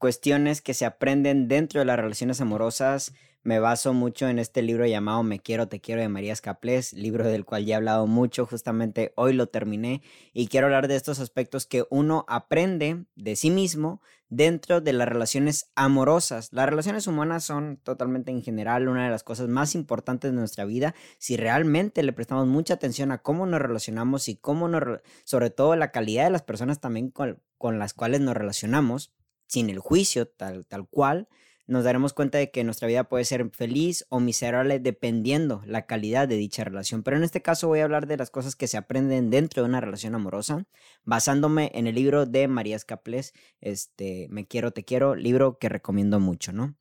cuestiones 0.00 0.62
que 0.62 0.74
se 0.74 0.86
aprenden 0.86 1.46
dentro 1.46 1.78
de 1.78 1.84
las 1.84 1.98
relaciones 1.98 2.40
amorosas. 2.40 3.12
Me 3.42 3.60
baso 3.60 3.92
mucho 3.94 4.28
en 4.28 4.38
este 4.38 4.62
libro 4.62 4.86
llamado 4.86 5.22
Me 5.22 5.40
quiero, 5.40 5.68
te 5.68 5.80
quiero 5.80 6.00
de 6.00 6.08
María 6.08 6.32
Escaplés, 6.32 6.92
libro 6.94 7.26
del 7.26 7.44
cual 7.44 7.64
ya 7.64 7.74
he 7.74 7.76
hablado 7.76 8.06
mucho, 8.06 8.46
justamente 8.46 9.12
hoy 9.16 9.34
lo 9.34 9.46
terminé 9.46 10.02
y 10.32 10.48
quiero 10.48 10.66
hablar 10.66 10.88
de 10.88 10.96
estos 10.96 11.20
aspectos 11.20 11.66
que 11.66 11.84
uno 11.90 12.24
aprende 12.28 13.04
de 13.14 13.36
sí 13.36 13.50
mismo 13.50 14.00
dentro 14.28 14.80
de 14.80 14.94
las 14.94 15.08
relaciones 15.08 15.70
amorosas. 15.74 16.50
Las 16.52 16.68
relaciones 16.68 17.06
humanas 17.06 17.44
son 17.44 17.76
totalmente 17.76 18.30
en 18.30 18.42
general 18.42 18.88
una 18.88 19.04
de 19.04 19.10
las 19.10 19.22
cosas 19.22 19.48
más 19.48 19.74
importantes 19.74 20.30
de 20.30 20.36
nuestra 20.36 20.64
vida 20.64 20.94
si 21.18 21.36
realmente 21.36 22.02
le 22.02 22.12
prestamos 22.14 22.46
mucha 22.46 22.74
atención 22.74 23.12
a 23.12 23.18
cómo 23.18 23.44
nos 23.44 23.60
relacionamos 23.60 24.28
y 24.28 24.36
cómo 24.36 24.66
nos, 24.68 25.00
sobre 25.24 25.50
todo 25.50 25.76
la 25.76 25.90
calidad 25.92 26.24
de 26.24 26.30
las 26.30 26.42
personas 26.42 26.80
también 26.80 27.10
con, 27.10 27.42
con 27.58 27.78
las 27.78 27.92
cuales 27.92 28.20
nos 28.20 28.34
relacionamos 28.34 29.12
sin 29.50 29.68
el 29.68 29.80
juicio 29.80 30.28
tal, 30.28 30.64
tal 30.64 30.88
cual, 30.88 31.28
nos 31.66 31.84
daremos 31.84 32.12
cuenta 32.12 32.38
de 32.38 32.50
que 32.50 32.64
nuestra 32.64 32.88
vida 32.88 33.04
puede 33.04 33.24
ser 33.24 33.50
feliz 33.50 34.04
o 34.08 34.18
miserable 34.20 34.80
dependiendo 34.80 35.62
la 35.66 35.86
calidad 35.86 36.26
de 36.26 36.36
dicha 36.36 36.64
relación. 36.64 37.02
Pero 37.02 37.16
en 37.16 37.24
este 37.24 37.42
caso 37.42 37.68
voy 37.68 37.80
a 37.80 37.84
hablar 37.84 38.06
de 38.06 38.16
las 38.16 38.30
cosas 38.30 38.56
que 38.56 38.66
se 38.66 38.76
aprenden 38.76 39.30
dentro 39.30 39.62
de 39.62 39.68
una 39.68 39.80
relación 39.80 40.14
amorosa, 40.14 40.66
basándome 41.04 41.70
en 41.74 41.86
el 41.86 41.94
libro 41.94 42.26
de 42.26 42.48
María 42.48 42.76
Escaples, 42.76 43.34
este, 43.60 44.26
Me 44.30 44.46
quiero, 44.46 44.72
te 44.72 44.84
quiero, 44.84 45.14
libro 45.14 45.58
que 45.58 45.68
recomiendo 45.68 46.18
mucho, 46.18 46.52
¿no? 46.52 46.76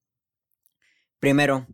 Primero, 1.19 1.67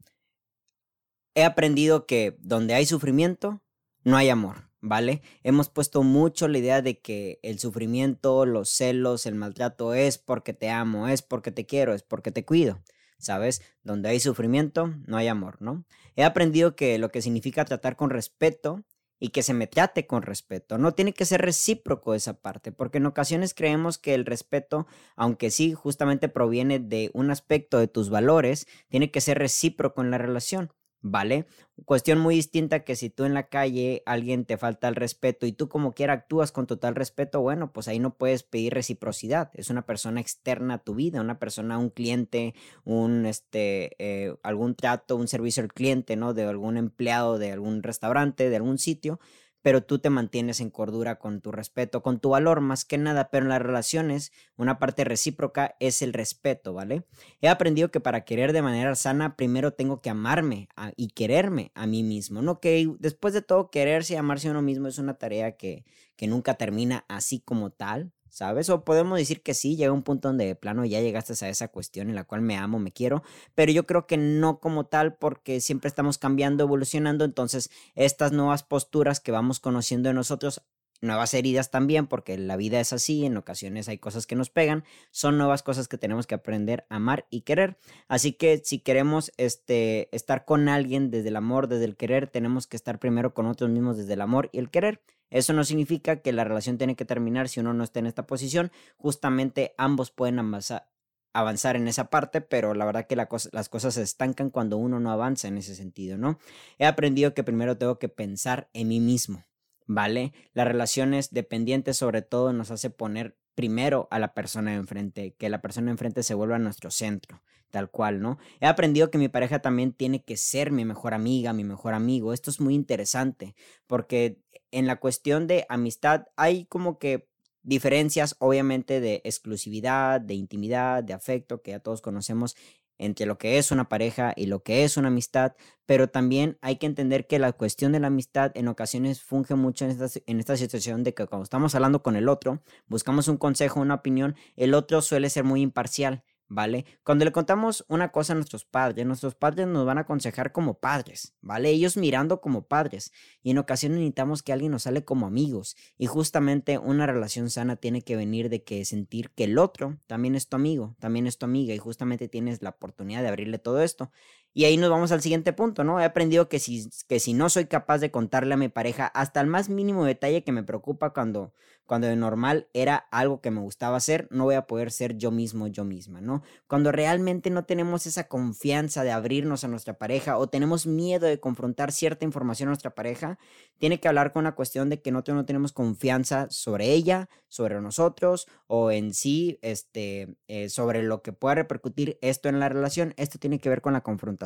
he 1.35 1.43
aprendido 1.43 2.05
que 2.05 2.37
donde 2.39 2.73
hay 2.73 2.85
sufrimiento, 2.85 3.61
no 4.03 4.17
hay 4.17 4.29
amor. 4.29 4.69
¿Vale? 4.85 5.21
Hemos 5.43 5.69
puesto 5.69 6.03
mucho 6.03 6.47
la 6.47 6.59
idea 6.59 6.81
de 6.81 6.99
que 6.99 7.39
el 7.41 7.59
sufrimiento, 7.59 8.45
los 8.45 8.69
celos, 8.69 9.25
el 9.25 9.35
maltrato 9.35 9.93
es 9.95 10.17
porque 10.19 10.53
te 10.53 10.69
amo, 10.69 11.07
es 11.07 11.21
porque 11.23 11.51
te 11.51 11.65
quiero, 11.65 11.93
es 11.93 12.03
porque 12.03 12.31
te 12.31 12.45
cuido, 12.45 12.81
¿sabes? 13.17 13.61
Donde 13.83 14.09
hay 14.09 14.19
sufrimiento, 14.19 14.93
no 15.07 15.17
hay 15.17 15.27
amor, 15.27 15.57
¿no? 15.59 15.85
He 16.15 16.23
aprendido 16.23 16.75
que 16.75 16.99
lo 16.99 17.09
que 17.09 17.23
significa 17.23 17.65
tratar 17.65 17.95
con 17.95 18.11
respeto 18.11 18.85
y 19.19 19.29
que 19.29 19.41
se 19.41 19.55
me 19.55 19.65
trate 19.65 20.05
con 20.05 20.21
respeto. 20.21 20.77
No 20.77 20.93
tiene 20.93 21.13
que 21.13 21.25
ser 21.25 21.41
recíproco 21.41 22.13
esa 22.13 22.41
parte, 22.41 22.71
porque 22.71 22.99
en 22.99 23.07
ocasiones 23.07 23.55
creemos 23.55 23.97
que 23.97 24.13
el 24.13 24.25
respeto, 24.25 24.85
aunque 25.15 25.49
sí 25.49 25.73
justamente 25.73 26.29
proviene 26.29 26.79
de 26.79 27.09
un 27.13 27.31
aspecto 27.31 27.79
de 27.79 27.87
tus 27.87 28.11
valores, 28.11 28.67
tiene 28.87 29.09
que 29.09 29.21
ser 29.21 29.39
recíproco 29.39 30.01
en 30.01 30.11
la 30.11 30.19
relación. 30.19 30.71
¿Vale? 31.05 31.45
Cuestión 31.85 32.19
muy 32.19 32.33
distinta 32.35 32.83
que 32.83 32.95
si 32.95 33.11
tú 33.11 33.25
en 33.25 33.35
la 33.35 33.47
calle 33.47 34.01
alguien 34.07 34.43
te 34.43 34.57
falta 34.57 34.87
el 34.87 34.95
respeto 34.95 35.45
y 35.45 35.51
tú 35.51 35.69
como 35.69 35.93
quiera 35.93 36.13
actúas 36.13 36.51
con 36.51 36.65
total 36.65 36.95
respeto, 36.95 37.41
bueno, 37.41 37.71
pues 37.71 37.87
ahí 37.87 37.99
no 37.99 38.15
puedes 38.15 38.41
pedir 38.41 38.73
reciprocidad. 38.73 39.51
Es 39.53 39.69
una 39.69 39.85
persona 39.85 40.19
externa 40.19 40.75
a 40.75 40.83
tu 40.83 40.95
vida, 40.95 41.21
una 41.21 41.37
persona, 41.37 41.77
un 41.77 41.91
cliente, 41.91 42.55
un, 42.85 43.27
este, 43.27 43.95
eh, 43.99 44.35
algún 44.41 44.73
trato, 44.73 45.15
un 45.15 45.27
servicio 45.27 45.61
al 45.61 45.71
cliente, 45.71 46.15
¿no? 46.15 46.33
De 46.33 46.43
algún 46.43 46.75
empleado 46.75 47.37
de 47.37 47.51
algún 47.51 47.83
restaurante, 47.83 48.49
de 48.49 48.55
algún 48.55 48.79
sitio 48.79 49.19
pero 49.65 49.81
tú 49.81 49.97
te 49.97 50.11
mantienes 50.11 50.59
en 50.59 50.69
cordura 50.69 51.17
con 51.17 51.41
tu 51.41 51.51
respeto, 51.51 52.03
con 52.03 52.19
tu 52.19 52.29
valor 52.29 52.61
más 52.61 52.85
que 52.85 52.99
nada, 52.99 53.31
pero 53.31 53.45
en 53.45 53.49
las 53.49 53.63
relaciones 53.63 54.31
una 54.57 54.77
parte 54.77 55.03
recíproca 55.03 55.75
es 55.79 56.03
el 56.03 56.13
respeto, 56.13 56.71
¿vale? 56.75 57.07
He 57.41 57.47
aprendido 57.47 57.89
que 57.89 57.99
para 57.99 58.25
querer 58.25 58.53
de 58.53 58.61
manera 58.61 58.93
sana 58.93 59.35
primero 59.35 59.73
tengo 59.73 60.03
que 60.03 60.11
amarme 60.11 60.69
y 60.97 61.07
quererme 61.07 61.71
a 61.73 61.87
mí 61.87 62.03
mismo, 62.03 62.43
¿no? 62.43 62.59
Que 62.59 62.87
después 62.99 63.33
de 63.33 63.41
todo 63.41 63.71
quererse 63.71 64.13
y 64.13 64.17
amarse 64.17 64.49
a 64.49 64.51
uno 64.51 64.61
mismo 64.61 64.87
es 64.87 64.99
una 64.99 65.15
tarea 65.15 65.57
que, 65.57 65.83
que 66.15 66.27
nunca 66.27 66.53
termina 66.53 67.03
así 67.07 67.39
como 67.39 67.71
tal, 67.71 68.11
¿sabes? 68.35 68.69
O 68.69 68.83
podemos 68.83 69.17
decir 69.17 69.41
que 69.41 69.53
sí, 69.53 69.77
llega 69.77 69.93
un 69.93 70.03
punto 70.03 70.27
donde 70.27 70.45
de 70.45 70.55
plano 70.55 70.83
ya 70.83 70.99
llegaste 70.99 71.45
a 71.45 71.49
esa 71.49 71.69
cuestión 71.69 72.09
en 72.09 72.15
la 72.15 72.25
cual 72.25 72.41
me 72.41 72.57
amo, 72.57 72.79
me 72.79 72.91
quiero, 72.91 73.23
pero 73.55 73.71
yo 73.71 73.85
creo 73.85 74.07
que 74.07 74.17
no 74.17 74.59
como 74.59 74.87
tal 74.87 75.15
porque 75.15 75.61
siempre 75.61 75.87
estamos 75.87 76.17
cambiando, 76.17 76.65
evolucionando, 76.65 77.23
entonces 77.23 77.69
estas 77.95 78.33
nuevas 78.33 78.61
posturas 78.61 79.21
que 79.21 79.31
vamos 79.31 79.61
conociendo 79.61 80.09
de 80.09 80.15
nosotros 80.15 80.63
nuevas 80.99 81.33
heridas 81.33 81.71
también, 81.71 82.07
porque 82.07 82.37
la 82.37 82.57
vida 82.57 82.81
es 82.81 82.91
así, 82.91 83.25
en 83.25 83.37
ocasiones 83.37 83.87
hay 83.87 83.99
cosas 83.99 84.27
que 84.27 84.35
nos 84.35 84.49
pegan, 84.49 84.83
son 85.11 85.37
nuevas 85.37 85.63
cosas 85.63 85.87
que 85.87 85.97
tenemos 85.97 86.27
que 86.27 86.35
aprender 86.35 86.85
a 86.89 86.97
amar 86.97 87.27
y 87.29 87.41
querer. 87.41 87.77
Así 88.09 88.33
que 88.33 88.57
si 88.65 88.79
queremos 88.79 89.31
este, 89.37 90.13
estar 90.13 90.43
con 90.43 90.67
alguien 90.67 91.09
desde 91.09 91.29
el 91.29 91.37
amor, 91.37 91.69
desde 91.69 91.85
el 91.85 91.95
querer, 91.95 92.27
tenemos 92.27 92.67
que 92.67 92.75
estar 92.75 92.99
primero 92.99 93.33
con 93.33 93.45
otros 93.45 93.69
mismos 93.69 93.95
desde 93.95 94.13
el 94.13 94.21
amor 94.21 94.49
y 94.51 94.59
el 94.59 94.69
querer. 94.69 94.99
Eso 95.35 95.51
no 95.51 95.65
significa 95.65 96.21
que 96.21 96.31
la 96.31 96.45
relación 96.45 96.77
tiene 96.77 96.95
que 96.95 97.03
terminar 97.03 97.49
si 97.49 97.59
uno 97.59 97.73
no 97.73 97.83
está 97.83 97.99
en 97.99 98.05
esta 98.05 98.25
posición. 98.25 98.71
Justamente 98.95 99.75
ambos 99.77 100.09
pueden 100.09 100.39
avanzar, 100.39 101.75
en 101.75 101.89
esa 101.89 102.09
parte, 102.09 102.39
pero 102.39 102.73
la 102.73 102.85
verdad 102.85 103.05
que 103.05 103.17
las 103.17 103.69
cosas 103.69 103.93
se 103.93 104.01
estancan 104.01 104.49
cuando 104.49 104.77
uno 104.77 105.01
no 105.01 105.11
avanza 105.11 105.49
en 105.49 105.57
ese 105.57 105.75
sentido, 105.75 106.17
¿no? 106.17 106.39
He 106.79 106.85
aprendido 106.85 107.33
que 107.33 107.43
primero 107.43 107.77
tengo 107.77 107.99
que 107.99 108.07
pensar 108.07 108.69
en 108.71 108.87
mí 108.87 109.01
mismo, 109.01 109.43
¿vale? 109.85 110.31
Las 110.53 110.67
relaciones 110.67 111.31
dependientes 111.31 111.97
sobre 111.97 112.21
todo 112.21 112.53
nos 112.53 112.71
hace 112.71 112.89
poner 112.89 113.37
primero 113.55 114.07
a 114.11 114.19
la 114.19 114.33
persona 114.33 114.71
de 114.71 114.77
enfrente, 114.77 115.35
que 115.37 115.49
la 115.49 115.61
persona 115.61 115.87
de 115.87 115.91
enfrente 115.91 116.23
se 116.23 116.33
vuelva 116.33 116.59
nuestro 116.59 116.91
centro, 116.91 117.43
tal 117.71 117.91
cual, 117.91 118.21
¿no? 118.21 118.37
He 118.61 118.67
aprendido 118.67 119.11
que 119.11 119.17
mi 119.17 119.27
pareja 119.27 119.59
también 119.59 119.91
tiene 119.91 120.23
que 120.23 120.37
ser 120.37 120.71
mi 120.71 120.85
mejor 120.85 121.13
amiga, 121.13 121.51
mi 121.51 121.65
mejor 121.65 121.93
amigo. 121.93 122.31
Esto 122.31 122.49
es 122.49 122.61
muy 122.61 122.73
interesante 122.73 123.53
porque 123.85 124.41
en 124.75 124.87
la 124.87 124.97
cuestión 124.97 125.47
de 125.47 125.65
amistad 125.69 126.25
hay 126.35 126.65
como 126.65 126.99
que 126.99 127.29
diferencias, 127.63 128.35
obviamente, 128.39 128.99
de 128.99 129.21
exclusividad, 129.23 130.19
de 130.19 130.35
intimidad, 130.35 131.03
de 131.03 131.13
afecto, 131.13 131.61
que 131.61 131.71
ya 131.71 131.79
todos 131.79 132.01
conocemos 132.01 132.55
entre 132.97 133.25
lo 133.25 133.37
que 133.37 133.57
es 133.57 133.71
una 133.71 133.89
pareja 133.89 134.33
y 134.35 134.45
lo 134.45 134.63
que 134.63 134.83
es 134.83 134.97
una 134.97 135.07
amistad, 135.07 135.53
pero 135.85 136.09
también 136.09 136.57
hay 136.61 136.75
que 136.75 136.85
entender 136.85 137.25
que 137.25 137.39
la 137.39 137.53
cuestión 137.53 137.91
de 137.93 137.99
la 137.99 138.07
amistad 138.07 138.51
en 138.55 138.67
ocasiones 138.67 139.21
funge 139.21 139.55
mucho 139.55 139.85
en 139.85 139.91
esta, 139.91 140.19
en 140.25 140.39
esta 140.39 140.57
situación 140.57 141.03
de 141.03 141.13
que 141.13 141.25
cuando 141.25 141.43
estamos 141.43 141.73
hablando 141.75 142.03
con 142.03 142.15
el 142.15 142.29
otro, 142.29 142.61
buscamos 142.87 143.27
un 143.27 143.37
consejo, 143.37 143.79
una 143.79 143.95
opinión, 143.95 144.35
el 144.55 144.73
otro 144.73 145.01
suele 145.01 145.29
ser 145.29 145.43
muy 145.43 145.61
imparcial 145.61 146.23
¿vale? 146.47 146.85
Cuando 147.03 147.25
le 147.25 147.31
contamos 147.31 147.85
una 147.87 148.11
cosa 148.11 148.33
a 148.33 148.35
nuestros 148.35 148.65
padres, 148.65 149.05
nuestros 149.05 149.35
padres 149.35 149.67
nos 149.67 149.85
van 149.85 149.97
a 149.97 150.01
aconsejar 150.01 150.51
como 150.51 150.79
padres, 150.79 151.33
¿vale? 151.41 151.69
Ellos 151.69 151.97
mirando 151.97 152.41
como 152.41 152.67
padres 152.67 153.11
y 153.41 153.51
en 153.51 153.57
ocasiones 153.57 153.97
necesitamos 153.97 154.43
que 154.43 154.53
alguien 154.53 154.71
nos 154.71 154.83
sale 154.83 155.03
como 155.03 155.27
amigos 155.27 155.75
y 155.97 156.05
justamente 156.07 156.77
una 156.77 157.07
relación 157.07 157.49
sana 157.49 157.75
tiene 157.75 158.01
que 158.01 158.15
venir 158.15 158.49
de 158.49 158.63
que 158.63 158.85
sentir 158.85 159.31
que 159.31 159.45
el 159.45 159.57
otro 159.57 159.97
también 160.07 160.35
es 160.35 160.47
tu 160.47 160.55
amigo, 160.55 160.95
también 160.99 161.27
es 161.27 161.37
tu 161.37 161.45
amiga 161.45 161.73
y 161.73 161.77
justamente 161.77 162.27
tienes 162.27 162.61
la 162.61 162.69
oportunidad 162.69 163.21
de 163.21 163.29
abrirle 163.29 163.59
todo 163.59 163.81
esto. 163.81 164.11
Y 164.57 164.63
ahí 164.63 164.77
nos 164.77 164.89
vamos 164.89 165.11
al 165.11 165.21
siguiente 165.21 165.51
punto, 165.51 165.83
¿no? 165.83 165.99
He 165.99 166.05
aprendido 166.05 166.47
que 166.47 166.59
si, 166.59 166.89
que 167.09 167.19
si 167.19 167.33
no 167.33 167.49
soy 167.49 167.65
capaz 167.65 167.97
de 167.97 168.09
contarle 168.09 168.53
a 168.53 168.57
mi 168.57 168.69
pareja 168.69 169.05
hasta 169.05 169.41
el 169.41 169.47
más 169.47 169.67
mínimo 169.67 170.05
detalle 170.05 170.45
que 170.45 170.53
me 170.53 170.63
preocupa 170.63 171.09
cuando, 171.09 171.51
cuando 171.85 172.07
de 172.07 172.15
normal 172.15 172.69
era 172.71 172.95
algo 173.11 173.41
que 173.41 173.51
me 173.51 173.59
gustaba 173.59 173.97
hacer, 173.97 174.29
no 174.31 174.45
voy 174.45 174.55
a 174.55 174.65
poder 174.65 174.91
ser 174.91 175.17
yo 175.17 175.29
mismo, 175.29 175.67
yo 175.67 175.83
misma, 175.83 176.21
¿no? 176.21 176.41
Cuando 176.67 176.93
realmente 176.93 177.49
no 177.49 177.65
tenemos 177.65 178.05
esa 178.05 178.29
confianza 178.29 179.03
de 179.03 179.11
abrirnos 179.11 179.65
a 179.65 179.67
nuestra 179.67 179.97
pareja 179.97 180.37
o 180.37 180.47
tenemos 180.47 180.87
miedo 180.87 181.27
de 181.27 181.41
confrontar 181.41 181.91
cierta 181.91 182.23
información 182.23 182.69
a 182.69 182.71
nuestra 182.71 182.95
pareja, 182.95 183.37
tiene 183.77 183.99
que 183.99 184.07
hablar 184.07 184.31
con 184.31 184.45
la 184.45 184.55
cuestión 184.55 184.89
de 184.89 185.01
que 185.01 185.11
no, 185.11 185.21
no 185.27 185.45
tenemos 185.45 185.73
confianza 185.73 186.47
sobre 186.49 186.93
ella, 186.93 187.27
sobre 187.49 187.81
nosotros 187.81 188.47
o 188.67 188.89
en 188.91 189.13
sí, 189.13 189.59
este, 189.61 190.37
eh, 190.47 190.69
sobre 190.69 191.03
lo 191.03 191.21
que 191.21 191.33
pueda 191.33 191.55
repercutir 191.55 192.17
esto 192.21 192.47
en 192.47 192.61
la 192.61 192.69
relación. 192.69 193.13
Esto 193.17 193.37
tiene 193.37 193.59
que 193.59 193.67
ver 193.67 193.81
con 193.81 193.91
la 193.91 194.01
confrontación. 194.01 194.44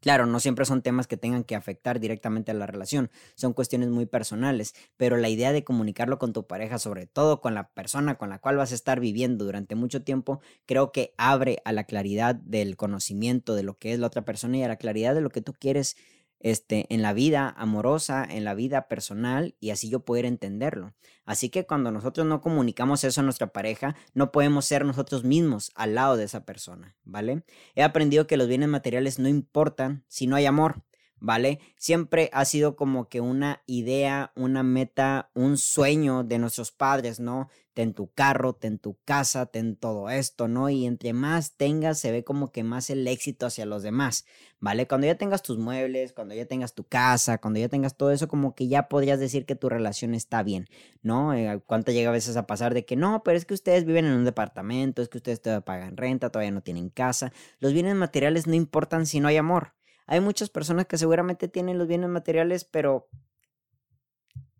Claro, 0.00 0.26
no 0.26 0.40
siempre 0.40 0.64
son 0.64 0.82
temas 0.82 1.06
que 1.06 1.16
tengan 1.16 1.44
que 1.44 1.54
afectar 1.54 2.00
directamente 2.00 2.50
a 2.50 2.54
la 2.54 2.66
relación, 2.66 3.08
son 3.36 3.52
cuestiones 3.52 3.88
muy 3.88 4.04
personales, 4.04 4.74
pero 4.96 5.16
la 5.16 5.28
idea 5.28 5.52
de 5.52 5.62
comunicarlo 5.62 6.18
con 6.18 6.32
tu 6.32 6.44
pareja, 6.48 6.80
sobre 6.80 7.06
todo 7.06 7.40
con 7.40 7.54
la 7.54 7.68
persona 7.72 8.16
con 8.18 8.28
la 8.28 8.40
cual 8.40 8.56
vas 8.56 8.72
a 8.72 8.74
estar 8.74 8.98
viviendo 8.98 9.44
durante 9.44 9.76
mucho 9.76 10.02
tiempo, 10.02 10.40
creo 10.66 10.90
que 10.90 11.14
abre 11.18 11.62
a 11.64 11.70
la 11.72 11.84
claridad 11.84 12.34
del 12.34 12.76
conocimiento 12.76 13.54
de 13.54 13.62
lo 13.62 13.78
que 13.78 13.92
es 13.92 14.00
la 14.00 14.08
otra 14.08 14.24
persona 14.24 14.56
y 14.56 14.64
a 14.64 14.68
la 14.68 14.76
claridad 14.76 15.14
de 15.14 15.20
lo 15.20 15.30
que 15.30 15.40
tú 15.40 15.52
quieres 15.52 15.96
este, 16.42 16.86
en 16.92 17.02
la 17.02 17.12
vida 17.12 17.54
amorosa, 17.56 18.26
en 18.28 18.44
la 18.44 18.54
vida 18.54 18.88
personal 18.88 19.54
y 19.60 19.70
así 19.70 19.88
yo 19.88 20.00
poder 20.00 20.26
entenderlo. 20.26 20.92
Así 21.24 21.48
que 21.50 21.66
cuando 21.66 21.92
nosotros 21.92 22.26
no 22.26 22.40
comunicamos 22.40 23.04
eso 23.04 23.20
a 23.20 23.24
nuestra 23.24 23.52
pareja, 23.52 23.96
no 24.12 24.32
podemos 24.32 24.64
ser 24.64 24.84
nosotros 24.84 25.24
mismos 25.24 25.70
al 25.74 25.94
lado 25.94 26.16
de 26.16 26.24
esa 26.24 26.44
persona, 26.44 26.96
¿vale? 27.04 27.44
He 27.74 27.82
aprendido 27.82 28.26
que 28.26 28.36
los 28.36 28.48
bienes 28.48 28.68
materiales 28.68 29.18
no 29.18 29.28
importan 29.28 30.04
si 30.08 30.26
no 30.26 30.36
hay 30.36 30.46
amor. 30.46 30.82
¿Vale? 31.22 31.60
Siempre 31.76 32.28
ha 32.32 32.44
sido 32.44 32.74
como 32.74 33.08
que 33.08 33.20
una 33.20 33.62
idea, 33.66 34.32
una 34.34 34.64
meta, 34.64 35.30
un 35.34 35.56
sueño 35.56 36.24
de 36.24 36.40
nuestros 36.40 36.72
padres, 36.72 37.20
¿no? 37.20 37.48
Ten 37.74 37.94
tu 37.94 38.10
carro, 38.12 38.54
ten 38.54 38.78
tu 38.78 38.98
casa, 39.04 39.46
ten 39.46 39.76
todo 39.76 40.10
esto, 40.10 40.48
¿no? 40.48 40.68
Y 40.68 40.84
entre 40.84 41.12
más 41.12 41.56
tengas, 41.56 42.00
se 42.00 42.10
ve 42.10 42.24
como 42.24 42.50
que 42.50 42.64
más 42.64 42.90
el 42.90 43.06
éxito 43.06 43.46
hacia 43.46 43.64
los 43.66 43.84
demás, 43.84 44.26
¿vale? 44.58 44.88
Cuando 44.88 45.06
ya 45.06 45.14
tengas 45.14 45.42
tus 45.42 45.58
muebles, 45.58 46.12
cuando 46.12 46.34
ya 46.34 46.44
tengas 46.44 46.74
tu 46.74 46.84
casa, 46.84 47.38
cuando 47.38 47.60
ya 47.60 47.68
tengas 47.68 47.96
todo 47.96 48.10
eso, 48.10 48.26
como 48.26 48.56
que 48.56 48.66
ya 48.66 48.88
podrías 48.88 49.20
decir 49.20 49.46
que 49.46 49.54
tu 49.54 49.68
relación 49.68 50.14
está 50.14 50.42
bien, 50.42 50.68
¿no? 51.02 51.34
Eh, 51.34 51.62
¿Cuánto 51.64 51.92
llega 51.92 52.10
a 52.10 52.12
veces 52.12 52.36
a 52.36 52.48
pasar 52.48 52.74
de 52.74 52.84
que 52.84 52.96
no, 52.96 53.22
pero 53.22 53.38
es 53.38 53.46
que 53.46 53.54
ustedes 53.54 53.84
viven 53.84 54.06
en 54.06 54.12
un 54.14 54.24
departamento, 54.24 55.02
es 55.02 55.08
que 55.08 55.18
ustedes 55.18 55.40
todavía 55.40 55.64
pagan 55.64 55.96
renta, 55.96 56.30
todavía 56.30 56.50
no 56.50 56.62
tienen 56.62 56.90
casa? 56.90 57.32
Los 57.60 57.72
bienes 57.72 57.94
materiales 57.94 58.48
no 58.48 58.54
importan 58.54 59.06
si 59.06 59.20
no 59.20 59.28
hay 59.28 59.36
amor. 59.36 59.72
Hay 60.12 60.20
muchas 60.20 60.50
personas 60.50 60.84
que 60.84 60.98
seguramente 60.98 61.48
tienen 61.48 61.78
los 61.78 61.88
bienes 61.88 62.10
materiales, 62.10 62.64
pero 62.64 63.08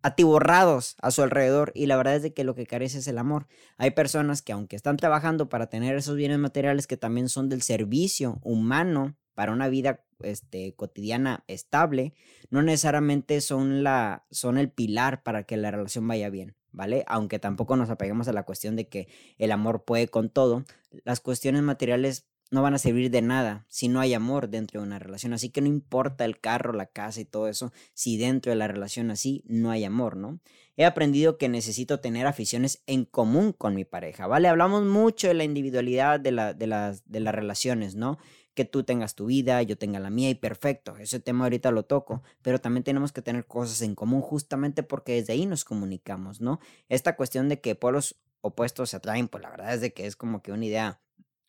atiborrados 0.01 0.95
a 0.99 1.11
su 1.11 1.21
alrededor 1.21 1.71
y 1.75 1.85
la 1.85 1.95
verdad 1.95 2.15
es 2.15 2.23
de 2.23 2.33
que 2.33 2.43
lo 2.43 2.55
que 2.55 2.65
carece 2.65 2.97
es 2.97 3.07
el 3.07 3.19
amor. 3.19 3.45
Hay 3.77 3.91
personas 3.91 4.41
que 4.41 4.51
aunque 4.51 4.75
están 4.75 4.97
trabajando 4.97 5.49
para 5.49 5.67
tener 5.67 5.95
esos 5.95 6.15
bienes 6.15 6.39
materiales 6.39 6.87
que 6.87 6.97
también 6.97 7.29
son 7.29 7.49
del 7.49 7.61
servicio 7.61 8.39
humano 8.41 9.15
para 9.35 9.51
una 9.51 9.67
vida 9.67 10.03
este, 10.23 10.73
cotidiana 10.73 11.43
estable, 11.45 12.15
no 12.49 12.63
necesariamente 12.63 13.39
son, 13.39 13.83
son 14.31 14.57
el 14.57 14.71
pilar 14.71 15.21
para 15.21 15.43
que 15.43 15.55
la 15.57 15.69
relación 15.69 16.07
vaya 16.07 16.31
bien. 16.31 16.55
¿Vale? 16.71 17.03
Aunque 17.05 17.37
tampoco 17.37 17.75
nos 17.75 17.91
apeguemos 17.91 18.27
a 18.27 18.33
la 18.33 18.41
cuestión 18.41 18.75
de 18.75 18.89
que 18.89 19.07
el 19.37 19.51
amor 19.51 19.85
puede 19.85 20.07
con 20.07 20.31
todo, 20.31 20.65
las 21.03 21.19
cuestiones 21.19 21.61
materiales 21.61 22.25
no 22.53 22.61
van 22.61 22.75
a 22.75 22.77
servir 22.77 23.09
de 23.09 23.23
nada 23.23 23.65
si 23.67 23.87
no 23.87 23.99
hay 23.99 24.13
amor 24.13 24.47
dentro 24.47 24.79
de 24.79 24.85
una 24.85 24.99
relación. 24.99 25.33
Así 25.33 25.49
que 25.49 25.59
no 25.59 25.67
importa 25.67 26.23
el 26.23 26.39
carro, 26.39 26.71
la 26.71 26.85
casa 26.85 27.19
y 27.19 27.25
todo 27.25 27.47
eso, 27.47 27.73
si 27.95 28.17
dentro 28.17 28.51
de 28.51 28.55
la 28.55 28.67
relación 28.67 29.09
así 29.09 29.43
no 29.47 29.71
hay 29.71 29.83
amor, 29.83 30.15
¿no? 30.15 30.39
He 30.77 30.85
aprendido 30.85 31.39
que 31.39 31.49
necesito 31.49 31.99
tener 31.99 32.27
aficiones 32.27 32.83
en 32.85 33.05
común 33.05 33.53
con 33.53 33.73
mi 33.73 33.85
pareja, 33.85 34.27
¿vale? 34.27 34.47
Hablamos 34.47 34.85
mucho 34.85 35.27
de 35.27 35.33
la 35.33 35.43
individualidad 35.43 36.19
de, 36.19 36.31
la, 36.31 36.53
de, 36.53 36.67
las, 36.67 37.09
de 37.09 37.21
las 37.21 37.33
relaciones, 37.33 37.95
¿no? 37.95 38.19
Que 38.53 38.65
tú 38.65 38.83
tengas 38.83 39.15
tu 39.15 39.25
vida, 39.25 39.63
yo 39.63 39.75
tenga 39.75 39.99
la 39.99 40.11
mía 40.11 40.29
y 40.29 40.35
perfecto. 40.35 40.95
Ese 40.97 41.19
tema 41.19 41.45
ahorita 41.45 41.71
lo 41.71 41.83
toco, 41.83 42.21
pero 42.43 42.61
también 42.61 42.83
tenemos 42.83 43.11
que 43.11 43.23
tener 43.23 43.47
cosas 43.47 43.81
en 43.81 43.95
común 43.95 44.21
justamente 44.21 44.83
porque 44.83 45.13
desde 45.13 45.33
ahí 45.33 45.47
nos 45.47 45.65
comunicamos, 45.65 46.39
¿no? 46.39 46.59
Esta 46.87 47.15
cuestión 47.15 47.49
de 47.49 47.59
que 47.61 47.73
polos 47.73 48.15
opuestos 48.41 48.91
se 48.91 48.97
atraen, 48.97 49.27
pues 49.27 49.41
la 49.41 49.49
verdad 49.49 49.73
es 49.73 49.81
de 49.81 49.91
que 49.91 50.05
es 50.05 50.15
como 50.15 50.43
que 50.43 50.51
una 50.51 50.65
idea 50.65 50.99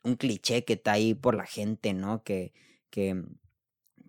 un 0.05 0.17
cliché 0.17 0.65
que 0.65 0.75
está 0.75 0.93
ahí 0.93 1.15
por 1.15 1.35
la 1.35 1.47
gente, 1.47 1.95
¿no? 1.95 2.23
Que, 2.23 2.53
que, 2.91 3.25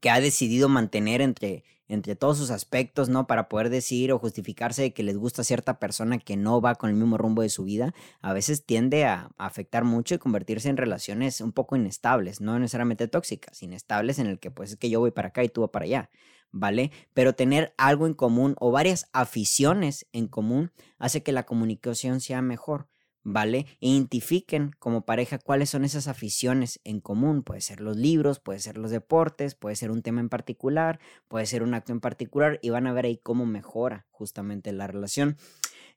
que 0.02 0.10
ha 0.10 0.20
decidido 0.20 0.70
mantener 0.70 1.22
entre, 1.22 1.64
entre 1.88 2.16
todos 2.16 2.38
sus 2.38 2.52
aspectos, 2.52 3.10
¿no? 3.10 3.28
Para 3.28 3.48
poder 3.48 3.70
decir 3.70 4.12
o 4.12 4.20
justificarse 4.20 4.82
de 4.82 4.94
que 4.94 5.04
les 5.04 5.18
gusta 5.18 5.44
cierta 5.44 5.80
persona 5.80 6.18
que 6.18 6.36
no 6.38 6.62
va 6.62 6.76
con 6.76 6.90
el 6.90 6.96
mismo 6.96 7.18
rumbo 7.18 7.42
de 7.42 7.50
su 7.50 7.64
vida, 7.64 7.94
a 8.22 8.34
veces 8.34 8.66
tiende 8.66 9.06
a, 9.06 9.30
afectar 9.38 9.84
mucho 9.84 10.16
y 10.16 10.20
convertirse 10.20 10.70
en 10.70 10.78
relaciones 10.78 11.42
un 11.42 11.52
poco 11.52 11.76
inestables, 11.76 12.42
no 12.42 12.58
necesariamente 12.60 13.08
tóxicas, 13.08 13.62
inestables 13.62 14.20
en 14.20 14.28
el 14.28 14.40
que 14.40 14.52
pues 14.52 14.72
es 14.72 14.78
que 14.78 14.90
yo 14.90 15.00
voy 15.00 15.12
para 15.12 15.30
acá 15.30 15.44
y 15.44 15.50
tú 15.50 15.62
vas 15.62 15.70
para 15.72 15.86
allá. 15.86 16.10
¿Vale? 16.52 16.92
Pero 17.14 17.34
tener 17.34 17.74
algo 17.78 18.08
en 18.08 18.14
común 18.14 18.56
o 18.60 18.72
varias 18.72 19.10
aficiones 19.12 20.08
en 20.14 20.28
común 20.28 20.72
hace 20.98 21.22
que 21.22 21.34
la 21.34 21.46
comunicación 21.46 22.22
sea 22.22 22.42
mejor. 22.42 22.88
¿Vale? 23.26 23.66
Identifiquen 23.80 24.72
como 24.80 25.02
pareja 25.02 25.40
cuáles 25.40 25.72
son 25.72 25.84
esas 25.84 26.08
aficiones 26.08 26.80
en 26.86 27.02
común. 27.02 27.44
Puede 27.44 27.60
ser 27.60 27.82
los 27.82 27.98
libros, 27.98 28.40
puede 28.40 28.60
ser 28.60 28.78
los 28.78 28.92
deportes, 28.92 29.56
puede 29.56 29.76
ser 29.76 29.92
un 29.92 30.04
tema 30.04 30.22
en 30.22 30.30
particular, 30.30 31.00
puede 31.28 31.48
ser 31.48 31.64
un 31.64 31.74
acto 31.74 31.92
en 31.92 32.00
particular 32.00 32.60
y 32.62 32.70
van 32.70 32.88
a 32.88 32.94
ver 32.94 33.06
ahí 33.06 33.18
cómo 33.18 33.46
mejora 33.46 34.06
justamente 34.12 34.72
la 34.72 34.88
relación. 34.88 35.38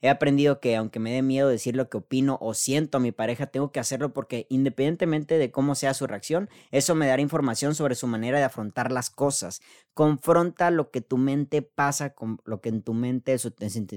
He 0.00 0.08
aprendido 0.08 0.60
que 0.60 0.76
aunque 0.76 1.00
me 1.00 1.12
dé 1.12 1.22
miedo 1.22 1.48
decir 1.48 1.74
lo 1.74 1.88
que 1.88 1.96
opino 1.96 2.38
o 2.40 2.54
siento 2.54 2.98
a 2.98 3.00
mi 3.00 3.10
pareja, 3.10 3.46
tengo 3.46 3.72
que 3.72 3.80
hacerlo 3.80 4.12
porque 4.12 4.46
independientemente 4.48 5.38
de 5.38 5.50
cómo 5.50 5.74
sea 5.74 5.94
su 5.94 6.06
reacción, 6.06 6.48
eso 6.70 6.94
me 6.94 7.06
dará 7.06 7.20
información 7.20 7.74
sobre 7.74 7.94
su 7.96 8.06
manera 8.06 8.38
de 8.38 8.44
afrontar 8.44 8.92
las 8.92 9.10
cosas. 9.10 9.60
Confronta 9.94 10.70
lo 10.70 10.90
que 10.90 11.00
tu 11.00 11.18
mente 11.18 11.62
pasa 11.62 12.14
con 12.14 12.40
lo 12.44 12.60
que 12.60 12.68
en 12.68 12.82
tu 12.82 12.94
mente 12.94 13.36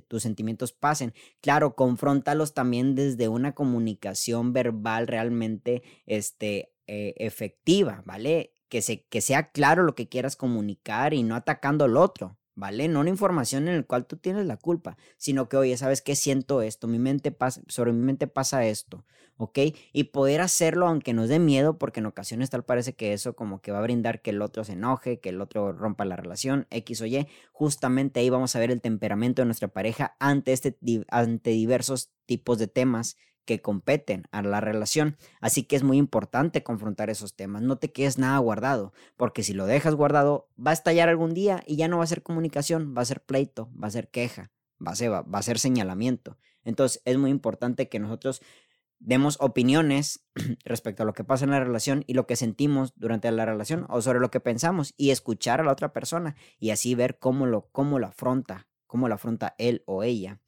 tus 0.08 0.24
sentimientos 0.24 0.74
pasen. 0.74 1.14
Claro, 1.42 1.76
confróntalos 1.76 2.54
también 2.54 2.96
desde 2.96 3.28
una 3.28 3.54
comunicación 3.54 4.54
verbal 4.54 5.08
realmente 5.08 5.84
este, 6.06 6.74
eh, 6.88 7.14
efectiva, 7.18 8.04
¿vale? 8.06 8.56
Que, 8.70 8.82
se, 8.82 9.06
que 9.08 9.22
sea 9.22 9.52
claro 9.52 9.84
lo 9.84 9.96
que 9.96 10.10
quieras 10.10 10.36
comunicar 10.36 11.14
y 11.14 11.24
no 11.24 11.36
atacando 11.36 11.86
al 11.86 11.98
otro. 11.98 12.38
¿Vale? 12.56 12.88
No 12.88 13.00
una 13.00 13.10
información 13.10 13.68
en 13.68 13.78
la 13.78 13.84
cual 13.84 14.06
tú 14.06 14.18
tienes 14.18 14.46
la 14.46 14.58
culpa, 14.58 14.98
sino 15.18 15.50
que, 15.50 15.58
oye, 15.58 15.78
¿sabes 15.78 16.02
qué? 16.02 16.16
Siento 16.16 16.62
esto, 16.62 16.88
mi 16.88 17.00
mente 17.00 17.32
pasa, 17.32 17.62
sobre 17.68 17.94
mi 17.94 18.04
mente 18.04 18.28
pasa 18.28 18.66
esto, 18.66 19.06
¿ok? 19.38 19.60
Y 19.94 20.06
poder 20.06 20.42
hacerlo 20.42 20.88
aunque 20.88 21.14
nos 21.14 21.30
dé 21.30 21.40
miedo, 21.40 21.78
porque 21.78 22.00
en 22.00 22.06
ocasiones 22.06 22.50
tal 22.50 22.64
parece 22.64 22.94
que 22.94 23.14
eso 23.14 23.36
como 23.36 23.62
que 23.62 23.72
va 23.72 23.80
a 23.80 23.84
brindar 23.84 24.22
que 24.22 24.32
el 24.32 24.42
otro 24.42 24.64
se 24.64 24.74
enoje, 24.74 25.20
que 25.20 25.30
el 25.30 25.42
otro 25.42 25.72
rompa 25.72 26.06
la 26.06 26.16
relación, 26.16 26.68
X 26.70 27.02
o 27.02 27.06
Y, 27.06 27.28
justamente 27.52 28.20
ahí 28.20 28.30
vamos 28.30 28.56
a 28.56 28.60
ver 28.60 28.72
el 28.72 28.82
temperamento 28.82 29.42
de 29.42 29.48
nuestra 29.48 29.70
pareja 29.70 30.16
ante, 30.20 30.54
este, 30.54 30.78
ante 31.10 31.52
diversos 31.52 32.12
tipos 32.26 32.58
de 32.58 32.68
temas 32.68 33.18
que 33.46 33.62
competen 33.62 34.24
a 34.32 34.42
la 34.42 34.62
relación. 34.62 35.18
Así 35.40 35.64
que 35.64 35.76
es 35.76 35.84
muy 35.84 35.98
importante 35.98 36.64
confrontar 36.64 37.10
esos 37.10 37.36
temas. 37.36 37.62
No 37.62 37.78
te 37.78 37.92
quedes 37.92 38.18
nada 38.18 38.38
guardado, 38.38 38.94
porque 39.18 39.44
si 39.44 39.54
lo 39.54 39.66
dejas 39.66 39.96
guardado, 39.96 40.48
va 40.58 40.72
a 40.72 40.76
estallar 40.76 41.10
algún 41.10 41.34
día 41.34 41.64
y 41.66 41.76
ya 41.76 41.88
no 41.88 41.98
va 41.98 42.04
a 42.04 42.08
ser 42.08 42.24
comunicación, 42.24 42.94
va 42.98 43.02
a 43.02 43.06
ser 43.06 43.22
pleito, 43.22 43.70
va 43.82 43.88
a 43.88 43.92
ser 43.92 44.10
queja, 44.10 44.52
va 44.86 44.92
a 44.92 44.96
ser, 44.96 45.12
va 45.12 45.40
a 45.40 45.44
ser 45.44 45.60
señalamiento. 45.60 46.38
Entonces 46.64 47.02
es 47.06 47.18
muy 47.18 47.32
importante 47.32 47.90
que 47.90 48.00
nosotros 48.00 48.42
demos 49.00 49.38
opiniones 49.40 50.24
respecto 50.64 51.04
a 51.04 51.06
lo 51.06 51.14
que 51.14 51.24
pasa 51.24 51.46
en 51.46 51.52
la 51.52 51.60
relación 51.60 52.04
y 52.08 52.14
lo 52.14 52.28
que 52.28 52.36
sentimos 52.36 52.94
durante 52.96 53.32
la 53.32 53.46
relación 53.46 53.86
o 53.90 54.02
sobre 54.02 54.20
lo 54.20 54.32
que 54.32 54.40
pensamos 54.40 54.94
y 54.96 55.10
escuchar 55.10 55.60
a 55.60 55.64
la 55.64 55.72
otra 55.72 55.92
persona 55.92 56.36
y 56.60 56.70
así 56.70 56.96
ver 56.96 57.18
cómo 57.20 57.48
lo, 57.48 57.68
cómo 57.72 58.00
lo 58.00 58.08
afronta, 58.08 58.68
cómo 58.88 59.08
lo 59.08 59.16
afronta 59.16 59.56
él 59.58 59.84
o 59.86 60.04
ella. 60.04 60.41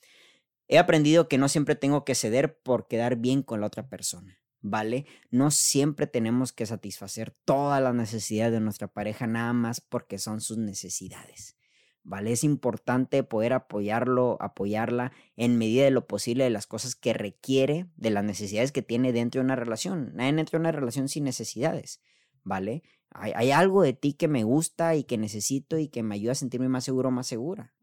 He 0.73 0.79
aprendido 0.79 1.27
que 1.27 1.37
no 1.37 1.49
siempre 1.49 1.75
tengo 1.75 2.03
que 2.03 2.15
ceder 2.15 2.57
por 2.57 2.87
quedar 2.87 3.17
bien 3.17 3.43
con 3.43 3.61
la 3.61 3.67
otra 3.67 3.89
persona, 3.89 4.39
¿vale? 4.59 5.05
No 5.29 5.51
siempre 5.51 6.07
tenemos 6.07 6.51
que 6.51 6.65
satisfacer 6.65 7.29
todas 7.45 7.79
las 7.79 7.93
necesidades 7.93 8.53
de 8.53 8.59
nuestra 8.59 8.87
pareja 8.87 9.27
nada 9.27 9.53
más 9.53 9.81
porque 9.81 10.17
son 10.17 10.41
sus 10.41 10.57
necesidades. 10.57 11.57
¿Vale? 12.01 12.31
Es 12.31 12.43
importante 12.43 13.21
poder 13.21 13.53
apoyarlo, 13.53 14.35
apoyarla 14.41 15.11
en 15.35 15.59
medida 15.59 15.83
de 15.83 15.91
lo 15.91 16.07
posible 16.07 16.43
de 16.43 16.49
las 16.49 16.65
cosas 16.65 16.95
que 16.95 17.13
requiere, 17.13 17.85
de 17.95 18.09
las 18.09 18.23
necesidades 18.23 18.71
que 18.71 18.81
tiene 18.81 19.13
dentro 19.13 19.41
de 19.41 19.45
una 19.45 19.55
relación. 19.55 20.11
Nadie 20.15 20.29
entra 20.29 20.57
en 20.57 20.61
una 20.61 20.71
relación 20.71 21.07
sin 21.07 21.23
necesidades, 21.23 22.01
¿vale? 22.41 22.81
Hay, 23.11 23.31
hay, 23.35 23.51
algo 23.51 23.83
de 23.83 23.93
ti 23.93 24.13
que 24.13 24.27
me 24.27 24.43
gusta 24.43 24.95
y 24.95 25.03
que 25.03 25.19
necesito 25.19 25.77
y 25.77 25.87
que 25.89 26.01
me 26.01 26.15
ayuda 26.15 26.31
a 26.31 26.35
sentirme 26.35 26.67
más 26.67 26.83
seguro, 26.83 27.11
más 27.11 27.27
segura 27.27 27.75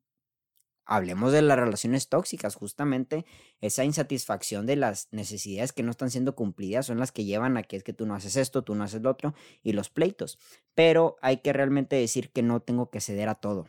hablemos 0.90 1.32
de 1.32 1.40
las 1.40 1.56
relaciones 1.56 2.09
tóxicas, 2.09 2.56
justamente 2.56 3.25
esa 3.61 3.85
insatisfacción 3.85 4.66
de 4.66 4.75
las 4.75 5.09
necesidades 5.12 5.73
que 5.73 5.85
no 5.85 5.92
están 5.92 6.11
siendo 6.11 6.35
cumplidas 6.35 6.87
son 6.87 6.99
las 6.99 7.12
que 7.12 7.25
llevan 7.25 7.56
a 7.56 7.62
que 7.62 7.76
es 7.76 7.85
que 7.85 7.92
tú 7.92 8.06
no 8.06 8.16
haces 8.16 8.35
esto, 8.35 8.64
tú 8.64 8.75
no 8.75 8.82
haces 8.82 9.00
lo 9.00 9.11
otro 9.11 9.32
y 9.62 9.73
los 9.73 9.88
pleitos. 9.88 10.37
Pero 10.75 11.16
hay 11.23 11.38
que 11.38 11.52
realmente 11.52 11.94
decir 11.94 12.30
que 12.32 12.42
no 12.42 12.61
tengo 12.61 12.90
que 12.90 13.00
ceder 13.00 13.28
a 13.28 13.37
todo. 13.37 13.68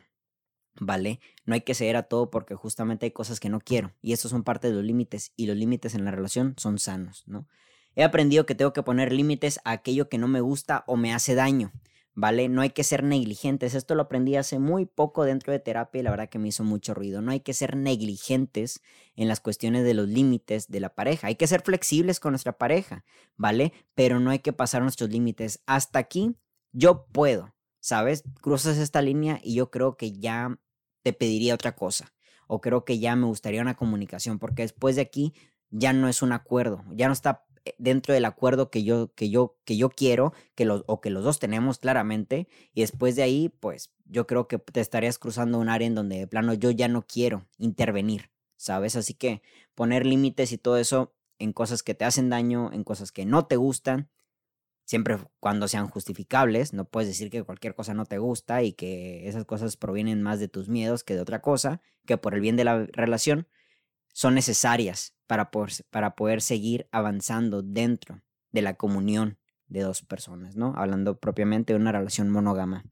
¿Vale? 0.80 1.20
No 1.44 1.54
hay 1.54 1.60
que 1.60 1.74
ceder 1.74 1.96
a 1.96 2.04
todo 2.04 2.30
porque 2.30 2.56
justamente 2.56 3.06
hay 3.06 3.12
cosas 3.12 3.38
que 3.38 3.50
no 3.50 3.60
quiero 3.60 3.92
y 4.02 4.14
estos 4.14 4.32
son 4.32 4.42
parte 4.42 4.68
de 4.68 4.74
los 4.74 4.82
límites 4.82 5.32
y 5.36 5.46
los 5.46 5.56
límites 5.56 5.94
en 5.94 6.04
la 6.04 6.10
relación 6.10 6.54
son 6.56 6.78
sanos, 6.78 7.22
¿no? 7.26 7.46
He 7.94 8.02
aprendido 8.02 8.46
que 8.46 8.54
tengo 8.54 8.72
que 8.72 8.82
poner 8.82 9.12
límites 9.12 9.60
a 9.64 9.72
aquello 9.72 10.08
que 10.08 10.18
no 10.18 10.26
me 10.26 10.40
gusta 10.40 10.82
o 10.86 10.96
me 10.96 11.12
hace 11.12 11.34
daño. 11.34 11.72
¿Vale? 12.14 12.48
No 12.48 12.60
hay 12.60 12.70
que 12.70 12.84
ser 12.84 13.02
negligentes. 13.02 13.74
Esto 13.74 13.94
lo 13.94 14.02
aprendí 14.02 14.36
hace 14.36 14.58
muy 14.58 14.86
poco 14.86 15.24
dentro 15.24 15.52
de 15.52 15.58
terapia 15.58 16.00
y 16.00 16.02
la 16.02 16.10
verdad 16.10 16.28
que 16.28 16.38
me 16.38 16.48
hizo 16.48 16.64
mucho 16.64 16.94
ruido. 16.94 17.22
No 17.22 17.30
hay 17.30 17.40
que 17.40 17.54
ser 17.54 17.76
negligentes 17.76 18.82
en 19.14 19.28
las 19.28 19.40
cuestiones 19.40 19.84
de 19.84 19.94
los 19.94 20.08
límites 20.08 20.68
de 20.68 20.80
la 20.80 20.94
pareja. 20.94 21.28
Hay 21.28 21.36
que 21.36 21.46
ser 21.46 21.62
flexibles 21.62 22.20
con 22.20 22.32
nuestra 22.32 22.58
pareja, 22.58 23.04
¿vale? 23.36 23.72
Pero 23.94 24.20
no 24.20 24.30
hay 24.30 24.40
que 24.40 24.52
pasar 24.52 24.82
nuestros 24.82 25.10
límites. 25.10 25.62
Hasta 25.66 25.98
aquí 25.98 26.36
yo 26.72 27.06
puedo, 27.06 27.54
¿sabes? 27.80 28.24
Cruzas 28.40 28.78
esta 28.78 29.02
línea 29.02 29.40
y 29.42 29.54
yo 29.54 29.70
creo 29.70 29.96
que 29.96 30.12
ya 30.12 30.58
te 31.02 31.12
pediría 31.12 31.54
otra 31.54 31.74
cosa. 31.74 32.12
O 32.46 32.60
creo 32.60 32.84
que 32.84 32.98
ya 32.98 33.16
me 33.16 33.26
gustaría 33.26 33.62
una 33.62 33.76
comunicación, 33.76 34.38
porque 34.38 34.62
después 34.62 34.96
de 34.96 35.02
aquí 35.02 35.32
ya 35.70 35.94
no 35.94 36.08
es 36.08 36.20
un 36.20 36.32
acuerdo, 36.32 36.84
ya 36.90 37.06
no 37.06 37.14
está 37.14 37.46
dentro 37.78 38.14
del 38.14 38.24
acuerdo 38.24 38.70
que 38.70 38.84
yo, 38.84 39.12
que 39.14 39.30
yo, 39.30 39.56
que 39.64 39.76
yo 39.76 39.90
quiero, 39.90 40.32
que 40.54 40.64
los, 40.64 40.84
o 40.86 41.00
que 41.00 41.10
los 41.10 41.24
dos 41.24 41.38
tenemos 41.38 41.78
claramente, 41.78 42.48
y 42.74 42.80
después 42.80 43.16
de 43.16 43.22
ahí, 43.22 43.48
pues 43.48 43.92
yo 44.04 44.26
creo 44.26 44.48
que 44.48 44.58
te 44.58 44.80
estarías 44.80 45.18
cruzando 45.18 45.58
un 45.58 45.68
área 45.68 45.86
en 45.86 45.94
donde 45.94 46.18
de 46.18 46.26
plano 46.26 46.54
yo 46.54 46.70
ya 46.70 46.88
no 46.88 47.02
quiero 47.02 47.46
intervenir, 47.58 48.30
¿sabes? 48.56 48.96
Así 48.96 49.14
que 49.14 49.42
poner 49.74 50.06
límites 50.06 50.52
y 50.52 50.58
todo 50.58 50.76
eso 50.76 51.14
en 51.38 51.52
cosas 51.52 51.82
que 51.82 51.94
te 51.94 52.04
hacen 52.04 52.30
daño, 52.30 52.70
en 52.72 52.84
cosas 52.84 53.12
que 53.12 53.24
no 53.26 53.46
te 53.46 53.56
gustan, 53.56 54.10
siempre 54.84 55.18
cuando 55.40 55.68
sean 55.68 55.88
justificables, 55.88 56.72
no 56.72 56.84
puedes 56.84 57.08
decir 57.08 57.30
que 57.30 57.42
cualquier 57.44 57.74
cosa 57.74 57.94
no 57.94 58.04
te 58.04 58.18
gusta 58.18 58.62
y 58.62 58.72
que 58.72 59.28
esas 59.28 59.44
cosas 59.44 59.76
provienen 59.76 60.22
más 60.22 60.38
de 60.38 60.48
tus 60.48 60.68
miedos 60.68 61.04
que 61.04 61.14
de 61.14 61.20
otra 61.20 61.40
cosa, 61.40 61.80
que 62.06 62.18
por 62.18 62.34
el 62.34 62.40
bien 62.40 62.56
de 62.56 62.64
la 62.64 62.86
relación 62.92 63.48
son 64.12 64.34
necesarias 64.34 65.14
para 65.32 65.50
poder, 65.50 65.72
para 65.88 66.14
poder 66.14 66.42
seguir 66.42 66.88
avanzando 66.92 67.62
dentro 67.62 68.20
de 68.50 68.60
la 68.60 68.74
comunión 68.74 69.38
de 69.66 69.80
dos 69.80 70.02
personas, 70.02 70.56
¿no? 70.56 70.74
Hablando 70.76 71.20
propiamente 71.20 71.72
de 71.72 71.78
una 71.78 71.90
relación 71.90 72.28
monógama. 72.28 72.84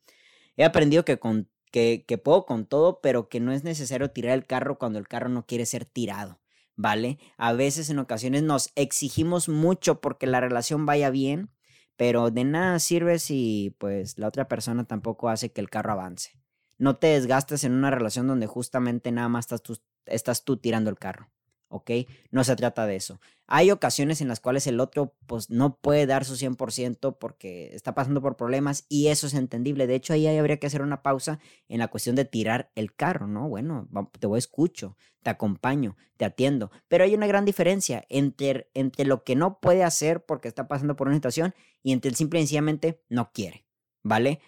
He 0.57 0.65
aprendido 0.65 1.05
que, 1.05 1.19
con, 1.19 1.51
que, 1.71 2.03
puedo 2.25 2.47
con 2.47 2.65
todo, 2.65 3.03
pero 3.03 3.29
que 3.29 3.41
no 3.41 3.53
es 3.53 3.63
necesario 3.63 4.11
tirar 4.11 4.33
el 4.33 4.47
carro 4.47 4.79
cuando 4.79 4.99
el 4.99 5.07
carro 5.07 5.29
no 5.29 5.45
quiere 5.45 5.67
ser 5.67 5.85
tirado, 5.85 6.41
¿vale? 6.77 7.19
A 7.37 7.53
veces 7.53 7.91
en 7.91 7.99
ocasiones 7.99 8.43
nos 8.43 8.73
exigimos 8.75 9.51
mucho 9.51 10.01
porque 10.01 10.27
la 10.27 10.41
relación 10.41 10.87
vaya 10.87 11.11
bien, 11.11 11.51
pero 11.99 12.31
de 12.31 12.45
nada 12.45 12.79
sirve 12.79 13.19
si 13.19 13.77
pues 13.77 14.17
la 14.17 14.29
otra 14.29 14.49
persona 14.49 14.85
tampoco 14.85 15.29
hace 15.29 15.53
que 15.53 15.61
el 15.61 15.69
carro 15.69 15.93
avance. 15.93 16.41
No 16.79 16.97
te 16.97 17.09
desgastes 17.09 17.65
en 17.65 17.73
una 17.73 17.91
relación 17.91 18.27
donde 18.27 18.47
justamente 18.47 19.13
nada 19.13 19.29
más 19.29 19.45
estás 19.45 19.63
tú, 19.63 19.79
estás 20.07 20.43
tú 20.43 20.57
tirando 20.57 20.89
el 20.89 20.97
carro. 20.97 21.31
¿Ok? 21.71 21.91
No 22.31 22.45
se 22.45 22.57
trata 22.57 22.87
de 22.87 22.97
eso. 22.97 23.21
Hay 23.47 23.71
ocasiones 23.71 24.21
en 24.21 24.29
las 24.29 24.39
cuales 24.39 24.67
el 24.67 24.79
otro 24.79 25.15
pues 25.27 25.51
no 25.51 25.77
puede 25.77 26.07
dar 26.07 26.25
su 26.25 26.37
100% 26.37 27.17
porque 27.19 27.75
está 27.75 27.95
pasando 27.95 28.21
por 28.21 28.37
problemas 28.37 28.85
y 28.89 29.09
eso 29.09 29.27
es 29.27 29.35
entendible. 29.35 29.87
De 29.87 29.95
hecho, 29.95 30.13
ahí 30.13 30.27
habría 30.27 30.59
que 30.59 30.67
hacer 30.67 30.83
una 30.83 31.03
pausa 31.03 31.41
en 31.69 31.79
la 31.79 31.89
cuestión 31.89 32.17
de 32.17 32.25
tirar 32.25 32.71
el 32.75 32.95
carro, 32.95 33.27
¿no? 33.27 33.49
Bueno, 33.49 33.89
te 34.19 34.27
voy 34.27 34.39
escucho, 34.39 34.97
te 35.23 35.31
acompaño, 35.31 35.97
te 36.17 36.25
atiendo. 36.25 36.71
Pero 36.89 37.05
hay 37.05 37.15
una 37.15 37.27
gran 37.27 37.45
diferencia 37.45 38.05
entre, 38.09 38.69
entre 38.75 39.05
lo 39.05 39.25
que 39.25 39.37
no 39.37 39.59
puede 39.59 39.85
hacer 39.85 40.25
porque 40.25 40.49
está 40.49 40.69
pasando 40.69 40.97
por 40.97 41.07
una 41.07 41.17
situación 41.17 41.55
y 41.83 41.93
entre 41.93 42.11
el 42.11 42.17
simple 42.17 42.41
y 42.41 42.43
sencillamente 42.43 43.01
no 43.09 43.33
quiere, 43.33 43.65
¿vale? 44.03 44.41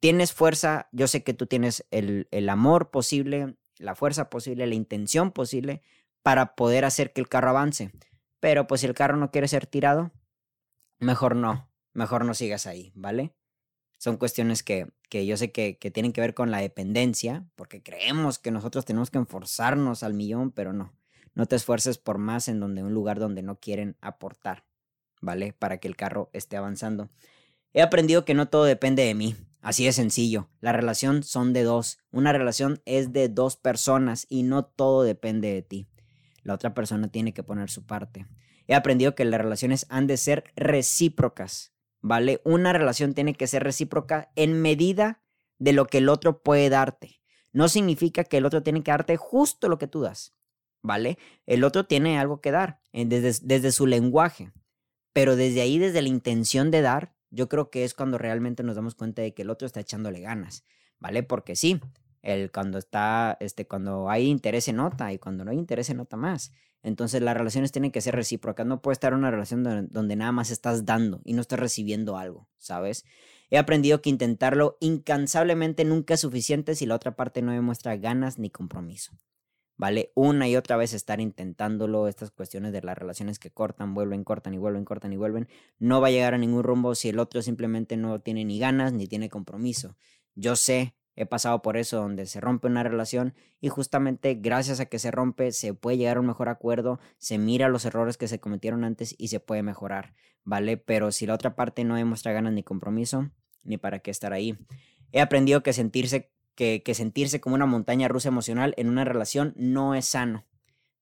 Tienes 0.00 0.32
fuerza, 0.32 0.88
yo 0.92 1.08
sé 1.08 1.22
que 1.22 1.34
tú 1.34 1.46
tienes 1.46 1.86
el, 1.90 2.28
el 2.30 2.48
amor 2.48 2.90
posible, 2.90 3.56
la 3.76 3.94
fuerza 3.94 4.30
posible, 4.30 4.66
la 4.66 4.74
intención 4.74 5.30
posible 5.32 5.82
para 6.22 6.54
poder 6.54 6.84
hacer 6.84 7.12
que 7.12 7.20
el 7.20 7.28
carro 7.28 7.50
avance. 7.50 7.92
Pero 8.40 8.66
pues 8.66 8.80
si 8.80 8.86
el 8.86 8.94
carro 8.94 9.16
no 9.16 9.30
quiere 9.30 9.48
ser 9.48 9.66
tirado, 9.66 10.12
mejor 10.98 11.36
no, 11.36 11.70
mejor 11.92 12.24
no 12.24 12.34
sigas 12.34 12.66
ahí, 12.66 12.92
¿vale? 12.94 13.34
Son 13.98 14.16
cuestiones 14.16 14.62
que, 14.62 14.90
que 15.10 15.26
yo 15.26 15.36
sé 15.36 15.52
que, 15.52 15.78
que, 15.78 15.90
tienen 15.90 16.12
que 16.12 16.22
ver 16.22 16.32
con 16.32 16.50
la 16.50 16.58
dependencia, 16.58 17.46
porque 17.54 17.82
creemos 17.82 18.38
que 18.38 18.50
nosotros 18.50 18.86
tenemos 18.86 19.10
que 19.10 19.18
enforzarnos 19.18 20.02
al 20.02 20.14
millón, 20.14 20.52
pero 20.52 20.72
no. 20.72 20.94
No 21.34 21.46
te 21.46 21.56
esfuerces 21.56 21.98
por 21.98 22.18
más 22.18 22.48
en 22.48 22.60
donde 22.60 22.82
un 22.82 22.94
lugar 22.94 23.18
donde 23.18 23.42
no 23.42 23.60
quieren 23.60 23.96
aportar, 24.00 24.64
¿vale? 25.20 25.52
Para 25.52 25.78
que 25.78 25.88
el 25.88 25.96
carro 25.96 26.30
esté 26.32 26.56
avanzando. 26.56 27.10
He 27.74 27.82
aprendido 27.82 28.24
que 28.24 28.34
no 28.34 28.48
todo 28.48 28.64
depende 28.64 29.04
de 29.04 29.14
mí. 29.14 29.36
Así 29.60 29.84
de 29.84 29.92
sencillo. 29.92 30.48
La 30.60 30.72
relación 30.72 31.22
son 31.22 31.52
de 31.52 31.62
dos. 31.62 31.98
Una 32.10 32.32
relación 32.32 32.80
es 32.86 33.12
de 33.12 33.28
dos 33.28 33.56
personas 33.56 34.26
y 34.30 34.42
no 34.42 34.64
todo 34.64 35.02
depende 35.02 35.52
de 35.52 35.60
ti 35.60 35.86
la 36.42 36.54
otra 36.54 36.74
persona 36.74 37.08
tiene 37.08 37.32
que 37.32 37.42
poner 37.42 37.70
su 37.70 37.86
parte. 37.86 38.26
He 38.66 38.74
aprendido 38.74 39.14
que 39.14 39.24
las 39.24 39.40
relaciones 39.40 39.86
han 39.88 40.06
de 40.06 40.16
ser 40.16 40.44
recíprocas, 40.56 41.72
¿vale? 42.00 42.40
Una 42.44 42.72
relación 42.72 43.14
tiene 43.14 43.34
que 43.34 43.46
ser 43.46 43.64
recíproca 43.64 44.30
en 44.36 44.60
medida 44.60 45.22
de 45.58 45.72
lo 45.72 45.86
que 45.86 45.98
el 45.98 46.08
otro 46.08 46.42
puede 46.42 46.68
darte. 46.68 47.20
No 47.52 47.68
significa 47.68 48.24
que 48.24 48.36
el 48.36 48.46
otro 48.46 48.62
tiene 48.62 48.82
que 48.82 48.90
darte 48.90 49.16
justo 49.16 49.68
lo 49.68 49.78
que 49.78 49.88
tú 49.88 50.00
das, 50.00 50.34
¿vale? 50.82 51.18
El 51.46 51.64
otro 51.64 51.84
tiene 51.84 52.18
algo 52.18 52.40
que 52.40 52.52
dar 52.52 52.80
eh, 52.92 53.04
desde, 53.06 53.44
desde 53.46 53.72
su 53.72 53.86
lenguaje, 53.86 54.52
pero 55.12 55.36
desde 55.36 55.60
ahí, 55.60 55.78
desde 55.78 56.02
la 56.02 56.08
intención 56.08 56.70
de 56.70 56.80
dar, 56.80 57.14
yo 57.30 57.48
creo 57.48 57.70
que 57.70 57.84
es 57.84 57.94
cuando 57.94 58.18
realmente 58.18 58.62
nos 58.62 58.76
damos 58.76 58.94
cuenta 58.94 59.22
de 59.22 59.34
que 59.34 59.42
el 59.42 59.50
otro 59.50 59.66
está 59.66 59.80
echándole 59.80 60.20
ganas, 60.20 60.64
¿vale? 60.98 61.22
Porque 61.22 61.56
sí, 61.56 61.80
el 62.22 62.50
cuando 62.50 62.78
está, 62.78 63.36
este, 63.40 63.66
cuando 63.66 64.10
hay 64.10 64.26
interés 64.26 64.64
se 64.64 64.72
nota 64.72 65.12
y 65.12 65.18
cuando 65.18 65.44
no 65.44 65.50
hay 65.50 65.58
interés 65.58 65.86
se 65.86 65.94
nota 65.94 66.16
más. 66.16 66.52
Entonces 66.82 67.20
las 67.20 67.36
relaciones 67.36 67.72
tienen 67.72 67.90
que 67.90 68.00
ser 68.00 68.14
recíprocas. 68.14 68.66
No 68.66 68.80
puede 68.80 68.94
estar 68.94 69.14
una 69.14 69.30
relación 69.30 69.62
donde, 69.90 70.16
nada 70.16 70.32
más 70.32 70.50
estás 70.50 70.84
dando 70.86 71.20
y 71.24 71.34
no 71.34 71.40
estás 71.42 71.60
recibiendo 71.60 72.16
algo, 72.16 72.48
¿sabes? 72.58 73.04
He 73.50 73.58
aprendido 73.58 74.00
que 74.00 74.10
intentarlo 74.10 74.76
incansablemente 74.80 75.84
nunca 75.84 76.14
es 76.14 76.20
suficiente 76.20 76.74
si 76.74 76.86
la 76.86 76.94
otra 76.94 77.16
parte 77.16 77.42
no 77.42 77.52
demuestra 77.52 77.96
ganas 77.96 78.38
ni 78.38 78.50
compromiso. 78.50 79.18
¿Vale? 79.76 80.12
Una 80.14 80.46
y 80.46 80.56
otra 80.56 80.76
vez 80.76 80.92
estar 80.92 81.22
intentándolo, 81.22 82.06
estas 82.06 82.30
cuestiones 82.30 82.72
de 82.72 82.82
las 82.82 82.98
relaciones 82.98 83.38
que 83.38 83.50
cortan, 83.50 83.94
vuelven, 83.94 84.24
cortan 84.24 84.52
y 84.52 84.58
vuelven, 84.58 84.84
cortan 84.84 85.14
y 85.14 85.16
vuelven, 85.16 85.48
no 85.78 86.02
va 86.02 86.08
a 86.08 86.10
llegar 86.10 86.34
a 86.34 86.38
ningún 86.38 86.62
rumbo 86.62 86.94
si 86.94 87.08
el 87.08 87.18
otro 87.18 87.40
simplemente 87.40 87.96
no 87.96 88.20
tiene 88.20 88.44
ni 88.44 88.58
ganas 88.58 88.92
ni 88.92 89.06
tiene 89.06 89.30
compromiso. 89.30 89.96
Yo 90.34 90.54
sé 90.54 90.94
He 91.20 91.26
pasado 91.26 91.60
por 91.60 91.76
eso 91.76 91.98
donde 91.98 92.24
se 92.24 92.40
rompe 92.40 92.66
una 92.66 92.82
relación 92.82 93.34
y 93.60 93.68
justamente 93.68 94.36
gracias 94.36 94.80
a 94.80 94.86
que 94.86 94.98
se 94.98 95.10
rompe 95.10 95.52
se 95.52 95.74
puede 95.74 95.98
llegar 95.98 96.16
a 96.16 96.20
un 96.20 96.26
mejor 96.26 96.48
acuerdo, 96.48 96.98
se 97.18 97.36
mira 97.36 97.68
los 97.68 97.84
errores 97.84 98.16
que 98.16 98.26
se 98.26 98.40
cometieron 98.40 98.84
antes 98.84 99.14
y 99.18 99.28
se 99.28 99.38
puede 99.38 99.62
mejorar, 99.62 100.14
¿vale? 100.44 100.78
Pero 100.78 101.12
si 101.12 101.26
la 101.26 101.34
otra 101.34 101.56
parte 101.56 101.84
no 101.84 101.96
demuestra 101.96 102.32
ganas 102.32 102.54
ni 102.54 102.62
compromiso, 102.62 103.28
ni 103.64 103.76
para 103.76 103.98
qué 103.98 104.10
estar 104.10 104.32
ahí. 104.32 104.56
He 105.12 105.20
aprendido 105.20 105.62
que 105.62 105.74
sentirse, 105.74 106.32
que, 106.54 106.82
que 106.82 106.94
sentirse 106.94 107.38
como 107.38 107.54
una 107.54 107.66
montaña 107.66 108.08
rusa 108.08 108.28
emocional 108.28 108.72
en 108.78 108.88
una 108.88 109.04
relación 109.04 109.52
no 109.58 109.94
es 109.94 110.06
sano. 110.06 110.46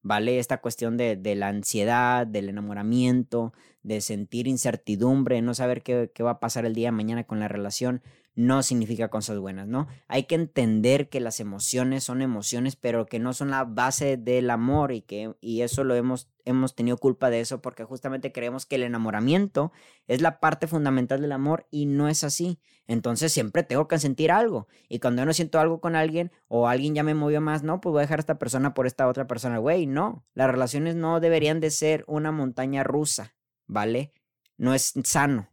¿vale? 0.02 0.40
Esta 0.40 0.60
cuestión 0.60 0.96
de, 0.96 1.14
de, 1.14 1.36
la 1.36 1.46
ansiedad, 1.46 2.26
del 2.26 2.48
enamoramiento, 2.48 3.52
de 3.84 4.00
sentir 4.00 4.48
incertidumbre, 4.48 5.42
no 5.42 5.54
saber 5.54 5.82
qué, 5.82 6.10
qué, 6.12 6.24
va 6.24 6.32
a 6.32 6.40
pasar 6.40 6.64
el 6.64 6.74
día 6.74 6.88
de 6.88 6.92
mañana 6.92 7.24
con 7.24 7.38
la 7.38 7.46
relación, 7.46 8.02
no 8.38 8.62
significa 8.62 9.08
cosas 9.08 9.40
buenas, 9.40 9.66
¿no? 9.66 9.88
Hay 10.06 10.26
que 10.26 10.36
entender 10.36 11.08
que 11.08 11.18
las 11.18 11.40
emociones 11.40 12.04
son 12.04 12.22
emociones, 12.22 12.76
pero 12.76 13.06
que 13.06 13.18
no 13.18 13.32
son 13.32 13.50
la 13.50 13.64
base 13.64 14.16
del 14.16 14.50
amor 14.50 14.92
y 14.92 15.02
que 15.02 15.34
y 15.40 15.62
eso 15.62 15.82
lo 15.82 15.96
hemos 15.96 16.30
hemos 16.44 16.76
tenido 16.76 16.98
culpa 16.98 17.30
de 17.30 17.40
eso 17.40 17.60
porque 17.60 17.82
justamente 17.82 18.30
creemos 18.30 18.64
que 18.64 18.76
el 18.76 18.84
enamoramiento 18.84 19.72
es 20.06 20.22
la 20.22 20.38
parte 20.38 20.68
fundamental 20.68 21.20
del 21.20 21.32
amor 21.32 21.66
y 21.72 21.86
no 21.86 22.08
es 22.08 22.22
así. 22.22 22.60
Entonces 22.86 23.32
siempre 23.32 23.64
tengo 23.64 23.88
que 23.88 23.98
sentir 23.98 24.30
algo 24.30 24.68
y 24.88 25.00
cuando 25.00 25.22
yo 25.22 25.26
no 25.26 25.32
siento 25.32 25.58
algo 25.58 25.80
con 25.80 25.96
alguien 25.96 26.30
o 26.46 26.68
alguien 26.68 26.94
ya 26.94 27.02
me 27.02 27.14
movió 27.14 27.40
más, 27.40 27.64
no, 27.64 27.80
pues 27.80 27.90
voy 27.90 27.98
a 27.98 28.02
dejar 28.02 28.20
a 28.20 28.22
esta 28.22 28.38
persona 28.38 28.72
por 28.72 28.86
esta 28.86 29.08
otra 29.08 29.26
persona, 29.26 29.58
güey, 29.58 29.86
no. 29.86 30.24
Las 30.34 30.48
relaciones 30.48 30.94
no 30.94 31.18
deberían 31.18 31.58
de 31.58 31.72
ser 31.72 32.04
una 32.06 32.30
montaña 32.30 32.84
rusa, 32.84 33.34
¿vale? 33.66 34.12
No 34.56 34.74
es 34.74 34.94
sano. 35.02 35.50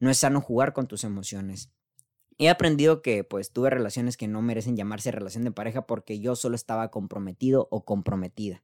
No 0.00 0.08
es 0.08 0.16
sano 0.16 0.40
jugar 0.40 0.72
con 0.72 0.86
tus 0.88 1.04
emociones. 1.04 1.70
He 2.38 2.48
aprendido 2.48 3.02
que 3.02 3.24
pues 3.24 3.52
tuve 3.52 3.70
relaciones 3.70 4.16
que 4.16 4.28
no 4.28 4.42
merecen 4.42 4.76
llamarse 4.76 5.10
relación 5.10 5.44
de 5.44 5.52
pareja 5.52 5.86
porque 5.86 6.20
yo 6.20 6.36
solo 6.36 6.54
estaba 6.56 6.90
comprometido 6.90 7.68
o 7.70 7.84
comprometida. 7.84 8.62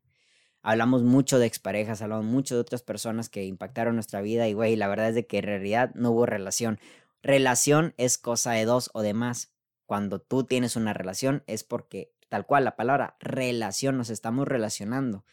Hablamos 0.63 1.03
mucho 1.03 1.39
de 1.39 1.47
exparejas, 1.47 2.03
hablamos 2.03 2.27
mucho 2.27 2.55
de 2.55 2.61
otras 2.61 2.83
personas 2.83 3.29
que 3.29 3.45
impactaron 3.45 3.95
nuestra 3.95 4.21
vida 4.21 4.49
y 4.49 4.55
güey, 4.55 4.77
la 4.77 4.89
verdad 4.89 5.11
es 5.11 5.15
de 5.15 5.27
que 5.27 5.39
en 5.39 5.45
realidad 5.45 5.93
no 5.95 6.11
hubo 6.11 6.27
relación. 6.27 6.79
Relación 7.23 7.95
es 7.97 8.19
cosa 8.19 8.53
de 8.53 8.65
dos 8.65 8.91
o 8.95 9.03
de 9.03 9.15
más. 9.15 9.53
Cuando 9.87 10.21
tú 10.21 10.45
tienes 10.45 10.77
una 10.77 10.93
relación 10.93 11.43
es 11.47 11.65
porque 11.65 12.13
tal 12.29 12.45
cual 12.47 12.65
la 12.65 12.77
palabra 12.77 13.17
relación 13.21 13.97
nos 13.97 14.11
estamos 14.11 14.49
relacionando. 14.49 15.25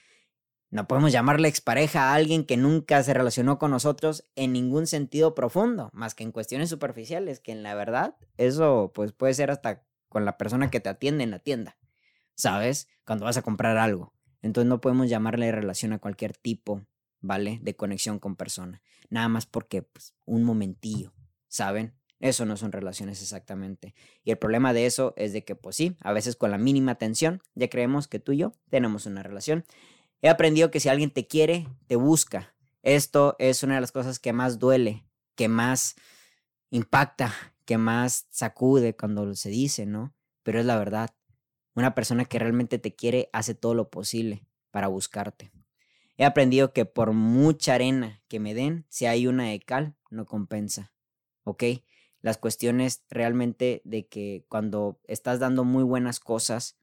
No 0.72 0.88
podemos 0.88 1.12
llamarle 1.12 1.48
expareja 1.48 2.10
a 2.10 2.16
alguien 2.16 2.46
que 2.46 2.58
nunca 2.58 3.02
se 3.04 3.14
relacionó 3.14 3.60
con 3.60 3.72
nosotros 3.72 4.26
en 4.36 4.54
ningún 4.54 4.88
sentido 4.88 5.36
profundo, 5.36 5.90
más 5.94 6.16
que 6.16 6.24
en 6.24 6.32
cuestiones 6.32 6.70
superficiales, 6.70 7.40
que 7.40 7.52
en 7.52 7.64
la 7.64 7.76
verdad 7.76 8.16
eso 8.38 8.92
pues 8.94 9.14
puede 9.14 9.34
ser 9.34 9.52
hasta 9.52 9.84
con 10.10 10.26
la 10.26 10.38
persona 10.38 10.70
que 10.72 10.80
te 10.80 10.90
atiende 10.90 11.24
en 11.24 11.32
la 11.32 11.40
tienda, 11.40 11.78
¿sabes? 12.36 12.88
Cuando 13.06 13.26
vas 13.26 13.38
a 13.38 13.42
comprar 13.42 13.78
algo. 13.78 14.14
Entonces 14.42 14.70
no 14.70 14.82
podemos 14.82 15.10
llamarle 15.10 15.52
relación 15.52 15.94
a 15.94 16.00
cualquier 16.00 16.36
tipo, 16.36 16.86
¿vale? 17.20 17.60
De 17.62 17.76
conexión 17.76 18.20
con 18.20 18.36
persona. 18.36 18.82
Nada 19.10 19.28
más 19.28 19.46
porque 19.46 19.82
pues, 19.82 20.14
un 20.26 20.44
momentillo, 20.44 21.14
¿saben? 21.48 21.96
Eso 22.20 22.46
no 22.46 22.56
son 22.56 22.72
relaciones 22.72 23.22
exactamente. 23.22 23.94
Y 24.24 24.32
el 24.32 24.38
problema 24.38 24.74
de 24.74 24.86
eso 24.86 25.14
es 25.18 25.34
de 25.34 25.44
que, 25.44 25.56
pues 25.56 25.76
sí, 25.76 25.98
a 26.02 26.14
veces 26.14 26.36
con 26.36 26.52
la 26.52 26.58
mínima 26.58 26.94
atención 26.94 27.42
ya 27.56 27.70
creemos 27.70 28.08
que 28.08 28.20
tú 28.20 28.32
y 28.32 28.38
yo 28.38 28.54
tenemos 28.70 29.06
una 29.06 29.22
relación. 29.22 29.66
He 30.22 30.30
aprendido 30.30 30.72
que 30.72 30.80
si 30.80 30.90
alguien 30.90 31.12
te 31.12 31.28
quiere, 31.28 31.68
te 31.88 31.96
busca. 31.96 32.56
Esto 32.82 33.36
es 33.40 33.64
una 33.64 33.76
de 33.76 33.82
las 33.82 33.92
cosas 33.92 34.20
que 34.20 34.34
más 34.34 34.60
duele, 34.60 35.06
que 35.36 35.48
más 35.48 35.96
impacta, 36.70 37.34
que 37.66 37.78
más 37.78 38.28
sacude 38.30 38.96
cuando 38.96 39.34
se 39.36 39.50
dice, 39.50 39.86
¿no? 39.86 40.14
Pero 40.44 40.60
es 40.60 40.66
la 40.66 40.78
verdad. 40.78 41.16
Una 41.74 41.96
persona 41.96 42.26
que 42.26 42.40
realmente 42.40 42.80
te 42.80 42.96
quiere 42.96 43.30
hace 43.34 43.56
todo 43.56 43.74
lo 43.74 43.90
posible 43.90 44.48
para 44.72 44.88
buscarte. 44.88 45.52
He 46.18 46.24
aprendido 46.24 46.72
que 46.72 46.86
por 46.86 47.12
mucha 47.12 47.74
arena 47.74 48.22
que 48.28 48.40
me 48.40 48.54
den, 48.54 48.86
si 48.90 49.06
hay 49.06 49.28
una 49.28 49.46
de 49.46 49.60
cal, 49.60 49.96
no 50.10 50.26
compensa. 50.26 50.94
¿Ok? 51.44 51.64
Las 52.22 52.38
cuestiones 52.38 53.04
realmente 53.10 53.82
de 53.84 54.08
que 54.08 54.46
cuando 54.48 55.00
estás 55.04 55.40
dando 55.40 55.64
muy 55.64 55.84
buenas 55.84 56.20
cosas 56.20 56.78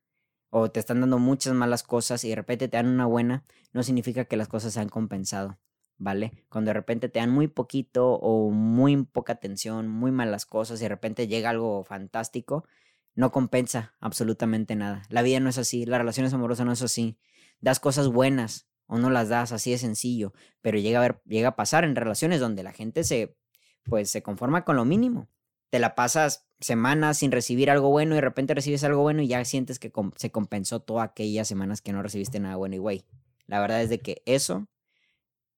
o 0.55 0.71
te 0.71 0.79
están 0.81 1.01
dando 1.01 1.19
muchas 1.19 1.55
malas 1.55 1.83
cosas 1.83 2.23
y 2.25 2.29
de 2.29 2.37
repente 2.37 2.69
te 2.69 2.77
dan 2.77 2.87
una 2.87 3.07
buena, 3.07 3.45
no 3.73 3.83
significa 3.83 4.27
que 4.27 4.37
las 4.37 4.49
cosas 4.49 4.75
se 4.75 4.81
han 4.81 4.91
compensado. 4.91 5.59
¿vale? 6.03 6.33
Cuando 6.49 6.71
de 6.71 6.75
repente 6.75 7.09
te 7.09 7.21
dan 7.21 7.31
muy 7.31 7.49
poquito 7.49 8.15
o 8.15 8.51
muy 8.51 9.05
poca 9.05 9.35
atención, 9.35 9.89
muy 9.89 10.11
malas 10.11 10.47
cosas 10.47 10.81
y 10.81 10.85
de 10.85 10.89
repente 10.89 11.29
llega 11.29 11.51
algo 11.51 11.85
fantástico, 11.85 12.67
no 13.15 13.31
compensa 13.31 13.95
absolutamente 14.01 14.75
nada. 14.75 15.03
La 15.09 15.23
vida 15.23 15.41
no 15.41 15.49
es 15.49 15.59
así, 15.59 15.87
las 15.87 15.99
relaciones 15.99 16.35
amorosas 16.35 16.67
no 16.67 16.73
es 16.73 16.83
así. 16.83 17.19
Das 17.61 17.79
cosas 17.79 18.09
buenas 18.09 18.69
o 18.87 18.99
no 18.99 19.11
las 19.11 19.29
das, 19.29 19.53
así 19.53 19.71
de 19.71 19.79
sencillo, 19.79 20.33
pero 20.61 20.79
llega 20.79 20.99
a, 20.99 21.03
ver, 21.03 21.23
llega 21.25 21.49
a 21.49 21.57
pasar 21.57 21.85
en 21.85 21.97
relaciones 21.97 22.41
donde 22.41 22.63
la 22.63 22.73
gente 22.73 23.05
se, 23.05 23.37
pues, 23.85 24.11
se 24.11 24.23
conforma 24.23 24.65
con 24.65 24.77
lo 24.77 24.85
mínimo. 24.85 25.29
Te 25.73 25.79
la 25.79 25.95
pasas 25.95 26.47
semanas 26.61 27.17
sin 27.17 27.33
recibir 27.33 27.71
algo 27.71 27.89
bueno 27.89 28.13
y 28.13 28.17
de 28.17 28.21
repente 28.21 28.53
recibes 28.53 28.85
algo 28.85 29.01
bueno 29.01 29.23
y 29.23 29.29
ya 29.29 29.43
sientes 29.47 29.79
que 29.79 29.91
se 30.17 30.31
compensó 30.31 30.81
todas 30.81 31.09
aquellas 31.09 31.49
semanas 31.49 31.81
que 31.81 31.95
no 31.95 32.03
recibiste 32.03 32.41
nada 32.41 32.57
bueno 32.57 32.75
y 32.75 32.79
güey. 32.79 33.07
La 33.47 33.59
verdad 33.59 33.81
es 33.81 33.89
de 33.89 34.01
que 34.01 34.21
eso 34.27 34.69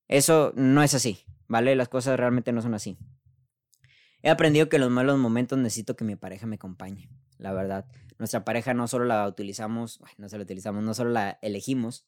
eso 0.07 0.53
no 0.55 0.85
es 0.85 0.95
así, 0.95 1.25
¿vale? 1.49 1.75
Las 1.75 1.89
cosas 1.89 2.17
realmente 2.17 2.53
no 2.53 2.63
son 2.63 2.75
así. 2.75 2.97
He 4.23 4.31
aprendido 4.31 4.69
que 4.69 4.77
en 4.77 4.83
los 4.83 4.91
malos 4.93 5.19
momentos 5.19 5.59
necesito 5.59 5.97
que 5.97 6.05
mi 6.05 6.15
pareja 6.15 6.47
me 6.47 6.55
acompañe, 6.55 7.09
la 7.39 7.53
verdad. 7.53 7.85
Nuestra 8.21 8.45
pareja 8.45 8.73
no 8.73 8.87
solo 8.87 9.07
la 9.07 9.27
utilizamos, 9.27 9.99
no 10.17 10.29
solo 10.29 10.43
la 10.43 10.45
utilizamos, 10.45 10.85
no 10.85 10.95
solo 10.95 11.11
la 11.11 11.41
elegimos 11.43 12.07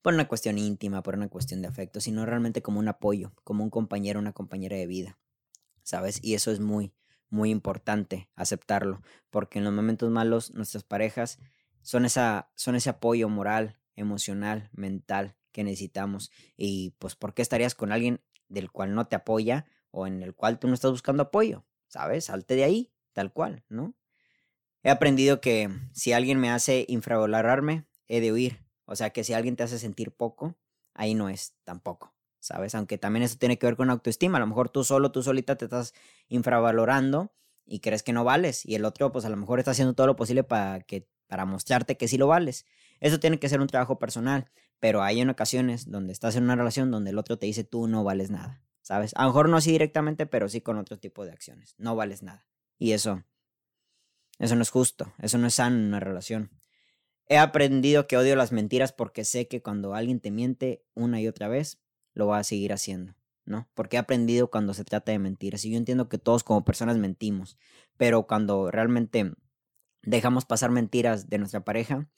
por 0.00 0.14
una 0.14 0.28
cuestión 0.28 0.58
íntima, 0.58 1.02
por 1.02 1.16
una 1.16 1.28
cuestión 1.28 1.60
de 1.60 1.66
afecto, 1.66 2.00
sino 2.00 2.24
realmente 2.24 2.62
como 2.62 2.78
un 2.78 2.86
apoyo, 2.86 3.32
como 3.42 3.64
un 3.64 3.70
compañero, 3.70 4.20
una 4.20 4.32
compañera 4.32 4.76
de 4.76 4.86
vida, 4.86 5.18
¿sabes? 5.84 6.18
Y 6.22 6.34
eso 6.34 6.50
es 6.50 6.58
muy, 6.58 6.92
muy 7.30 7.50
importante 7.50 8.28
aceptarlo, 8.34 9.02
porque 9.30 9.58
en 9.58 9.64
los 9.64 9.72
momentos 9.72 10.10
malos 10.10 10.52
nuestras 10.54 10.82
parejas 10.82 11.38
son, 11.82 12.04
esa, 12.04 12.50
son 12.56 12.74
ese 12.74 12.90
apoyo 12.90 13.28
moral, 13.28 13.78
emocional, 13.94 14.70
mental 14.72 15.36
que 15.52 15.62
necesitamos. 15.62 16.32
Y 16.56 16.96
pues, 16.98 17.14
¿por 17.14 17.34
qué 17.34 17.42
estarías 17.42 17.76
con 17.76 17.92
alguien 17.92 18.20
del 18.48 18.72
cual 18.72 18.94
no 18.94 19.06
te 19.06 19.16
apoya 19.16 19.66
o 19.92 20.06
en 20.06 20.22
el 20.22 20.34
cual 20.34 20.58
tú 20.58 20.66
no 20.66 20.74
estás 20.74 20.90
buscando 20.90 21.24
apoyo? 21.24 21.64
¿Sabes? 21.86 22.24
Salte 22.24 22.56
de 22.56 22.64
ahí, 22.64 22.92
tal 23.12 23.32
cual, 23.32 23.62
¿no? 23.68 23.94
He 24.82 24.90
aprendido 24.90 25.40
que 25.40 25.70
si 25.92 26.12
alguien 26.12 26.40
me 26.40 26.50
hace 26.50 26.84
infravalorarme, 26.88 27.86
he 28.08 28.20
de 28.20 28.32
huir. 28.32 28.64
O 28.84 28.96
sea, 28.96 29.10
que 29.10 29.24
si 29.24 29.32
alguien 29.32 29.56
te 29.56 29.62
hace 29.62 29.78
sentir 29.78 30.12
poco, 30.12 30.58
ahí 30.92 31.14
no 31.14 31.28
es 31.28 31.56
tampoco, 31.64 32.13
¿sabes? 32.44 32.74
Aunque 32.74 32.98
también 32.98 33.22
eso 33.22 33.38
tiene 33.38 33.58
que 33.58 33.66
ver 33.66 33.74
con 33.74 33.88
autoestima. 33.88 34.36
A 34.36 34.40
lo 34.40 34.46
mejor 34.46 34.68
tú 34.68 34.84
solo, 34.84 35.10
tú 35.10 35.22
solita 35.22 35.56
te 35.56 35.64
estás 35.64 35.94
infravalorando 36.28 37.32
y 37.64 37.80
crees 37.80 38.02
que 38.02 38.12
no 38.12 38.22
vales. 38.22 38.66
Y 38.66 38.74
el 38.74 38.84
otro, 38.84 39.10
pues 39.12 39.24
a 39.24 39.30
lo 39.30 39.36
mejor 39.38 39.58
está 39.58 39.70
haciendo 39.70 39.94
todo 39.94 40.06
lo 40.06 40.14
posible 40.14 40.44
para, 40.44 40.82
que, 40.82 41.08
para 41.26 41.46
mostrarte 41.46 41.96
que 41.96 42.06
sí 42.06 42.18
lo 42.18 42.26
vales. 42.26 42.66
Eso 43.00 43.18
tiene 43.18 43.38
que 43.38 43.48
ser 43.48 43.62
un 43.62 43.66
trabajo 43.66 43.98
personal. 43.98 44.50
Pero 44.78 45.02
hay 45.02 45.22
en 45.22 45.30
ocasiones 45.30 45.90
donde 45.90 46.12
estás 46.12 46.36
en 46.36 46.44
una 46.44 46.54
relación 46.54 46.90
donde 46.90 47.10
el 47.10 47.18
otro 47.18 47.38
te 47.38 47.46
dice 47.46 47.64
tú 47.64 47.88
no 47.88 48.04
vales 48.04 48.30
nada, 48.30 48.62
¿sabes? 48.82 49.12
A 49.16 49.22
lo 49.22 49.28
mejor 49.28 49.48
no 49.48 49.56
así 49.56 49.72
directamente, 49.72 50.26
pero 50.26 50.50
sí 50.50 50.60
con 50.60 50.76
otro 50.76 50.98
tipo 50.98 51.24
de 51.24 51.32
acciones. 51.32 51.74
No 51.78 51.96
vales 51.96 52.22
nada. 52.22 52.46
Y 52.76 52.92
eso, 52.92 53.24
eso 54.38 54.54
no 54.54 54.60
es 54.60 54.68
justo, 54.68 55.14
eso 55.22 55.38
no 55.38 55.46
es 55.46 55.54
sano 55.54 55.76
en 55.76 55.86
una 55.86 56.00
relación. 56.00 56.50
He 57.26 57.38
aprendido 57.38 58.06
que 58.06 58.18
odio 58.18 58.36
las 58.36 58.52
mentiras 58.52 58.92
porque 58.92 59.24
sé 59.24 59.48
que 59.48 59.62
cuando 59.62 59.94
alguien 59.94 60.20
te 60.20 60.30
miente 60.30 60.84
una 60.92 61.22
y 61.22 61.28
otra 61.28 61.48
vez, 61.48 61.80
lo 62.14 62.26
va 62.26 62.38
a 62.38 62.44
seguir 62.44 62.72
haciendo, 62.72 63.14
¿no? 63.44 63.68
Porque 63.74 63.96
he 63.96 63.98
aprendido 64.00 64.50
cuando 64.50 64.74
se 64.74 64.84
trata 64.84 65.12
de 65.12 65.18
mentiras. 65.18 65.64
Y 65.64 65.70
yo 65.70 65.76
entiendo 65.76 66.08
que 66.08 66.18
todos 66.18 66.44
como 66.44 66.64
personas 66.64 66.96
mentimos, 66.96 67.58
pero 67.96 68.26
cuando 68.26 68.70
realmente 68.70 69.32
dejamos 70.02 70.44
pasar 70.46 70.70
mentiras 70.70 71.28
de 71.28 71.38
nuestra 71.38 71.64
pareja, 71.64 72.08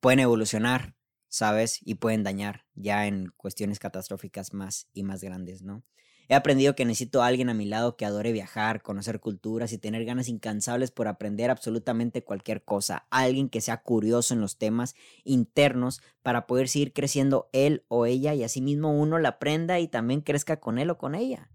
pueden 0.00 0.20
evolucionar 0.20 0.98
¿sabes? 1.28 1.80
Y 1.84 1.96
pueden 1.96 2.24
dañar 2.24 2.64
ya 2.74 3.06
en 3.06 3.32
cuestiones 3.36 3.78
catastróficas 3.78 4.54
más 4.54 4.88
y 4.92 5.02
más 5.02 5.22
grandes, 5.22 5.62
¿no? 5.62 5.84
He 6.28 6.34
aprendido 6.34 6.74
que 6.74 6.84
necesito 6.84 7.22
a 7.22 7.26
alguien 7.26 7.48
a 7.48 7.54
mi 7.54 7.64
lado 7.64 7.96
que 7.96 8.04
adore 8.04 8.32
viajar, 8.32 8.82
conocer 8.82 9.18
culturas 9.18 9.72
y 9.72 9.78
tener 9.78 10.04
ganas 10.04 10.28
incansables 10.28 10.90
por 10.90 11.08
aprender 11.08 11.50
absolutamente 11.50 12.22
cualquier 12.22 12.64
cosa. 12.64 13.06
Alguien 13.10 13.48
que 13.48 13.60
sea 13.60 13.82
curioso 13.82 14.34
en 14.34 14.40
los 14.40 14.58
temas 14.58 14.94
internos 15.24 16.02
para 16.22 16.46
poder 16.46 16.68
seguir 16.68 16.92
creciendo 16.92 17.48
él 17.52 17.84
o 17.88 18.04
ella 18.04 18.34
y 18.34 18.44
asimismo 18.44 18.92
uno 18.92 19.18
la 19.18 19.30
aprenda 19.30 19.78
y 19.80 19.88
también 19.88 20.20
crezca 20.20 20.60
con 20.60 20.78
él 20.78 20.90
o 20.90 20.98
con 20.98 21.14
ella. 21.14 21.50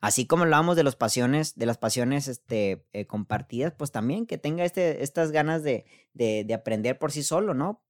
Así 0.00 0.26
como 0.26 0.42
hablábamos 0.42 0.76
de 0.76 0.84
las 0.84 0.96
pasiones, 0.96 1.56
de 1.56 1.64
las 1.64 1.78
pasiones 1.78 2.28
este, 2.28 2.84
eh, 2.92 3.06
compartidas, 3.06 3.72
pues 3.72 3.92
también 3.92 4.26
que 4.26 4.36
tenga 4.36 4.64
este, 4.64 5.02
estas 5.02 5.30
ganas 5.30 5.62
de, 5.62 5.86
de, 6.12 6.44
de 6.44 6.54
aprender 6.54 6.98
por 6.98 7.12
sí 7.12 7.22
solo, 7.22 7.54
¿no? 7.54 7.82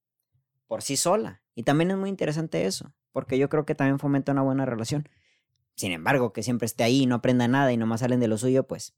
por 0.73 0.81
sí 0.81 0.96
sola. 0.96 1.42
Y 1.55 1.64
también 1.64 1.90
es 1.90 1.99
muy 1.99 2.09
interesante 2.09 2.64
eso, 2.64 2.94
porque 3.12 3.37
yo 3.37 3.51
creo 3.51 3.66
que 3.66 3.75
también 3.75 3.99
fomenta 3.99 4.33
una 4.33 4.40
buena 4.40 4.64
relación. 4.64 5.07
Sin 5.76 5.92
embargo, 5.92 6.32
que 6.32 6.42
siempre 6.42 6.66
esté 6.66 6.85
ahí 6.85 7.02
y 7.02 7.06
no 7.06 7.16
aprenda 7.16 7.48
nada 7.48 7.72
y 7.72 7.76
nomás 7.76 8.00
salen 8.00 8.20
de 8.20 8.28
lo 8.28 8.38
suyo, 8.38 8.66
pues 8.66 8.94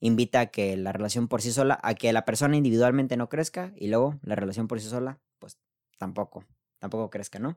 invita 0.00 0.40
a 0.40 0.46
que 0.46 0.76
la 0.76 0.92
relación 0.92 1.28
por 1.28 1.42
sí 1.42 1.52
sola, 1.52 1.78
a 1.82 1.94
que 1.94 2.12
la 2.12 2.24
persona 2.24 2.56
individualmente 2.56 3.16
no 3.16 3.28
crezca 3.28 3.72
y 3.76 3.88
luego 3.88 4.18
la 4.22 4.34
relación 4.34 4.68
por 4.68 4.80
sí 4.80 4.88
sola, 4.88 5.20
pues 5.38 5.58
tampoco, 5.98 6.44
tampoco 6.78 7.10
crezca, 7.10 7.38
¿no? 7.38 7.56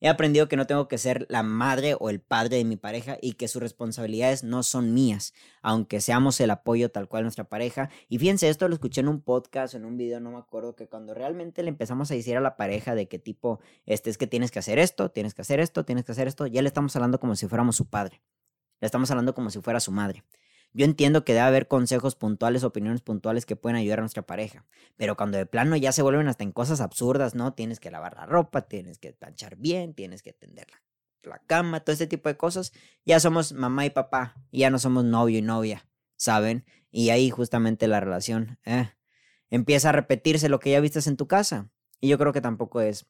He 0.00 0.08
aprendido 0.08 0.48
que 0.48 0.56
no 0.56 0.66
tengo 0.66 0.86
que 0.86 0.96
ser 0.96 1.26
la 1.28 1.42
madre 1.42 1.96
o 1.98 2.08
el 2.08 2.20
padre 2.20 2.58
de 2.58 2.64
mi 2.64 2.76
pareja 2.76 3.18
y 3.20 3.32
que 3.32 3.48
sus 3.48 3.60
responsabilidades 3.60 4.44
no 4.44 4.62
son 4.62 4.94
mías, 4.94 5.34
aunque 5.60 6.00
seamos 6.00 6.40
el 6.40 6.50
apoyo 6.50 6.90
tal 6.90 7.08
cual 7.08 7.24
nuestra 7.24 7.44
pareja. 7.44 7.90
Y 8.08 8.18
fíjense, 8.18 8.48
esto 8.48 8.68
lo 8.68 8.74
escuché 8.74 9.00
en 9.00 9.08
un 9.08 9.20
podcast, 9.20 9.74
en 9.74 9.84
un 9.84 9.96
video, 9.96 10.20
no 10.20 10.30
me 10.30 10.38
acuerdo, 10.38 10.76
que 10.76 10.86
cuando 10.86 11.14
realmente 11.14 11.64
le 11.64 11.68
empezamos 11.68 12.10
a 12.10 12.14
decir 12.14 12.36
a 12.36 12.40
la 12.40 12.56
pareja 12.56 12.94
de 12.94 13.08
qué 13.08 13.18
tipo, 13.18 13.58
este 13.86 14.10
es 14.10 14.18
que 14.18 14.28
tienes 14.28 14.52
que 14.52 14.60
hacer 14.60 14.78
esto, 14.78 15.10
tienes 15.10 15.34
que 15.34 15.42
hacer 15.42 15.58
esto, 15.58 15.84
tienes 15.84 16.04
que 16.04 16.12
hacer 16.12 16.28
esto, 16.28 16.46
ya 16.46 16.62
le 16.62 16.68
estamos 16.68 16.94
hablando 16.94 17.18
como 17.18 17.34
si 17.34 17.48
fuéramos 17.48 17.74
su 17.74 17.86
padre. 17.86 18.20
Le 18.80 18.86
estamos 18.86 19.10
hablando 19.10 19.34
como 19.34 19.50
si 19.50 19.60
fuera 19.60 19.80
su 19.80 19.90
madre. 19.90 20.22
Yo 20.72 20.84
entiendo 20.84 21.24
que 21.24 21.32
debe 21.32 21.46
haber 21.46 21.68
consejos 21.68 22.14
puntuales, 22.14 22.62
opiniones 22.62 23.00
puntuales 23.00 23.46
que 23.46 23.56
pueden 23.56 23.76
ayudar 23.76 24.00
a 24.00 24.02
nuestra 24.02 24.22
pareja, 24.22 24.66
pero 24.96 25.16
cuando 25.16 25.38
de 25.38 25.46
plano 25.46 25.76
ya 25.76 25.92
se 25.92 26.02
vuelven 26.02 26.28
hasta 26.28 26.44
en 26.44 26.52
cosas 26.52 26.80
absurdas, 26.80 27.34
¿no? 27.34 27.54
Tienes 27.54 27.80
que 27.80 27.90
lavar 27.90 28.14
la 28.16 28.26
ropa, 28.26 28.62
tienes 28.62 28.98
que 28.98 29.12
planchar 29.12 29.56
bien, 29.56 29.94
tienes 29.94 30.22
que 30.22 30.32
tender 30.32 30.66
la, 31.22 31.38
cama, 31.46 31.80
todo 31.80 31.92
este 31.92 32.06
tipo 32.06 32.28
de 32.28 32.36
cosas, 32.36 32.72
ya 33.04 33.20
somos 33.20 33.52
mamá 33.52 33.84
y 33.84 33.90
papá, 33.90 34.34
ya 34.50 34.70
no 34.70 34.78
somos 34.78 35.04
novio 35.04 35.38
y 35.38 35.42
novia, 35.42 35.86
¿saben? 36.16 36.64
Y 36.90 37.10
ahí 37.10 37.28
justamente 37.28 37.86
la 37.86 38.00
relación 38.00 38.58
eh, 38.64 38.90
empieza 39.50 39.90
a 39.90 39.92
repetirse 39.92 40.48
lo 40.48 40.58
que 40.58 40.70
ya 40.70 40.80
viste 40.80 41.00
en 41.06 41.16
tu 41.16 41.26
casa. 41.26 41.70
Y 42.00 42.08
yo 42.08 42.18
creo 42.18 42.32
que 42.32 42.40
tampoco 42.40 42.80
es 42.80 43.06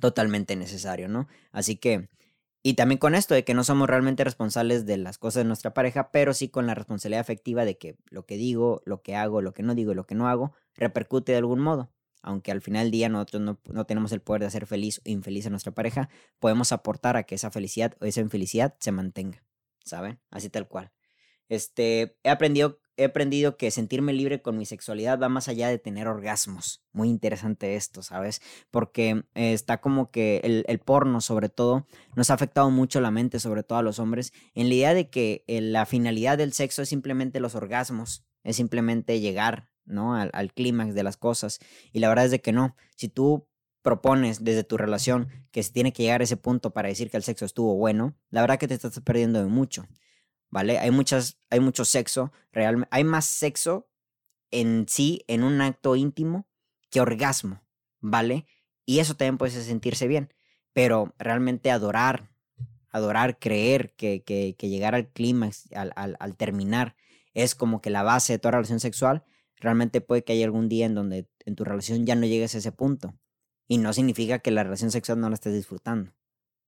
totalmente 0.00 0.56
necesario, 0.56 1.08
¿no? 1.08 1.28
Así 1.52 1.76
que 1.76 2.08
y 2.66 2.74
también 2.74 2.98
con 2.98 3.14
esto 3.14 3.32
de 3.32 3.44
que 3.44 3.54
no 3.54 3.62
somos 3.62 3.88
realmente 3.88 4.24
responsables 4.24 4.86
de 4.86 4.96
las 4.96 5.18
cosas 5.18 5.44
de 5.44 5.46
nuestra 5.46 5.72
pareja, 5.72 6.10
pero 6.10 6.34
sí 6.34 6.48
con 6.48 6.66
la 6.66 6.74
responsabilidad 6.74 7.20
afectiva 7.20 7.64
de 7.64 7.78
que 7.78 7.96
lo 8.10 8.26
que 8.26 8.36
digo, 8.36 8.82
lo 8.84 9.02
que 9.02 9.14
hago, 9.14 9.40
lo 9.40 9.54
que 9.54 9.62
no 9.62 9.76
digo 9.76 9.92
y 9.92 9.94
lo 9.94 10.04
que 10.04 10.16
no 10.16 10.26
hago 10.26 10.52
repercute 10.74 11.30
de 11.30 11.38
algún 11.38 11.60
modo. 11.60 11.92
Aunque 12.22 12.50
al 12.50 12.60
final 12.60 12.86
del 12.86 12.90
día 12.90 13.08
nosotros 13.08 13.40
no, 13.40 13.60
no 13.72 13.86
tenemos 13.86 14.10
el 14.10 14.20
poder 14.20 14.40
de 14.40 14.48
hacer 14.48 14.66
feliz 14.66 15.00
o 15.06 15.10
infeliz 15.10 15.46
a 15.46 15.50
nuestra 15.50 15.74
pareja, 15.74 16.08
podemos 16.40 16.72
aportar 16.72 17.16
a 17.16 17.22
que 17.22 17.36
esa 17.36 17.52
felicidad 17.52 17.94
o 18.00 18.04
esa 18.04 18.20
infelicidad 18.20 18.74
se 18.80 18.90
mantenga. 18.90 19.44
¿Saben? 19.84 20.18
Así 20.32 20.50
tal 20.50 20.66
cual. 20.66 20.90
Este, 21.48 22.18
he 22.24 22.30
aprendido 22.30 22.80
he 22.96 23.04
aprendido 23.04 23.56
que 23.56 23.70
sentirme 23.70 24.12
libre 24.12 24.42
con 24.42 24.56
mi 24.56 24.64
sexualidad 24.64 25.20
va 25.20 25.28
más 25.28 25.48
allá 25.48 25.68
de 25.68 25.78
tener 25.78 26.08
orgasmos. 26.08 26.82
Muy 26.92 27.08
interesante 27.08 27.76
esto, 27.76 28.02
¿sabes? 28.02 28.40
Porque 28.70 29.24
está 29.34 29.80
como 29.80 30.10
que 30.10 30.64
el, 30.66 30.78
porno, 30.78 31.20
sobre 31.20 31.48
todo, 31.48 31.86
nos 32.14 32.30
ha 32.30 32.34
afectado 32.34 32.70
mucho 32.70 33.00
la 33.00 33.10
mente, 33.10 33.40
sobre 33.40 33.62
todo 33.62 33.78
a 33.78 33.82
los 33.82 33.98
hombres, 33.98 34.32
en 34.54 34.68
la 34.68 34.74
idea 34.74 34.94
de 34.94 35.10
que 35.10 35.44
eh, 35.46 35.60
la 35.60 35.86
finalidad 35.86 36.38
del 36.38 36.52
sexo 36.52 36.82
es 36.82 36.88
simplemente 36.88 37.40
los 37.40 37.54
orgasmos, 37.54 38.24
es 38.44 38.56
simplemente 38.56 39.20
llegar, 39.20 39.68
¿no? 39.84 40.14
Al, 40.14 40.30
al 40.32 40.52
clímax 40.52 40.94
de 40.94 41.02
las 41.02 41.16
cosas. 41.16 41.58
Y 41.92 42.00
la 42.00 42.08
verdad 42.08 42.26
es 42.26 42.30
de 42.30 42.40
que 42.40 42.52
no. 42.52 42.76
Si 42.96 43.08
tú 43.08 43.46
propones 43.82 44.42
desde 44.42 44.64
tu 44.64 44.76
relación 44.76 45.28
que 45.52 45.62
se 45.62 45.70
tiene 45.72 45.92
que 45.92 46.02
llegar 46.02 46.20
a 46.20 46.24
ese 46.24 46.36
punto 46.36 46.72
para 46.72 46.88
decir 46.88 47.08
que 47.08 47.16
el 47.16 47.22
sexo 47.22 47.44
estuvo 47.44 47.76
bueno, 47.76 48.16
la 48.30 48.40
verdad 48.40 48.58
que 48.58 48.66
te 48.66 48.74
estás 48.74 48.98
perdiendo 49.00 49.38
de 49.38 49.46
mucho. 49.46 49.86
¿Vale? 50.50 50.78
Hay, 50.78 50.90
muchas, 50.90 51.38
hay 51.50 51.60
mucho 51.60 51.84
sexo, 51.84 52.32
realmente, 52.52 52.88
hay 52.90 53.04
más 53.04 53.26
sexo 53.26 53.88
en 54.50 54.86
sí, 54.88 55.24
en 55.28 55.42
un 55.42 55.60
acto 55.60 55.96
íntimo, 55.96 56.48
que 56.90 57.00
orgasmo, 57.00 57.62
¿vale? 58.00 58.46
Y 58.84 59.00
eso 59.00 59.14
también 59.14 59.38
puede 59.38 59.52
sentirse 59.52 60.06
bien, 60.06 60.32
pero 60.72 61.14
realmente 61.18 61.70
adorar, 61.70 62.30
adorar, 62.90 63.38
creer 63.38 63.94
que, 63.96 64.22
que, 64.22 64.54
que 64.56 64.68
llegar 64.68 64.94
al 64.94 65.08
clímax, 65.08 65.72
al, 65.72 65.92
al, 65.96 66.16
al, 66.20 66.36
terminar, 66.36 66.96
es 67.34 67.54
como 67.54 67.82
que 67.82 67.90
la 67.90 68.02
base 68.02 68.34
de 68.34 68.38
toda 68.38 68.52
relación 68.52 68.80
sexual, 68.80 69.24
realmente 69.56 70.00
puede 70.00 70.24
que 70.24 70.32
haya 70.32 70.44
algún 70.44 70.68
día 70.68 70.86
en 70.86 70.94
donde 70.94 71.28
en 71.44 71.56
tu 71.56 71.64
relación 71.64 72.06
ya 72.06 72.14
no 72.14 72.26
llegues 72.26 72.54
a 72.54 72.58
ese 72.58 72.72
punto. 72.72 73.14
Y 73.68 73.78
no 73.78 73.92
significa 73.92 74.38
que 74.38 74.52
la 74.52 74.62
relación 74.62 74.90
sexual 74.92 75.20
no 75.20 75.28
la 75.28 75.34
estés 75.34 75.52
disfrutando, 75.52 76.12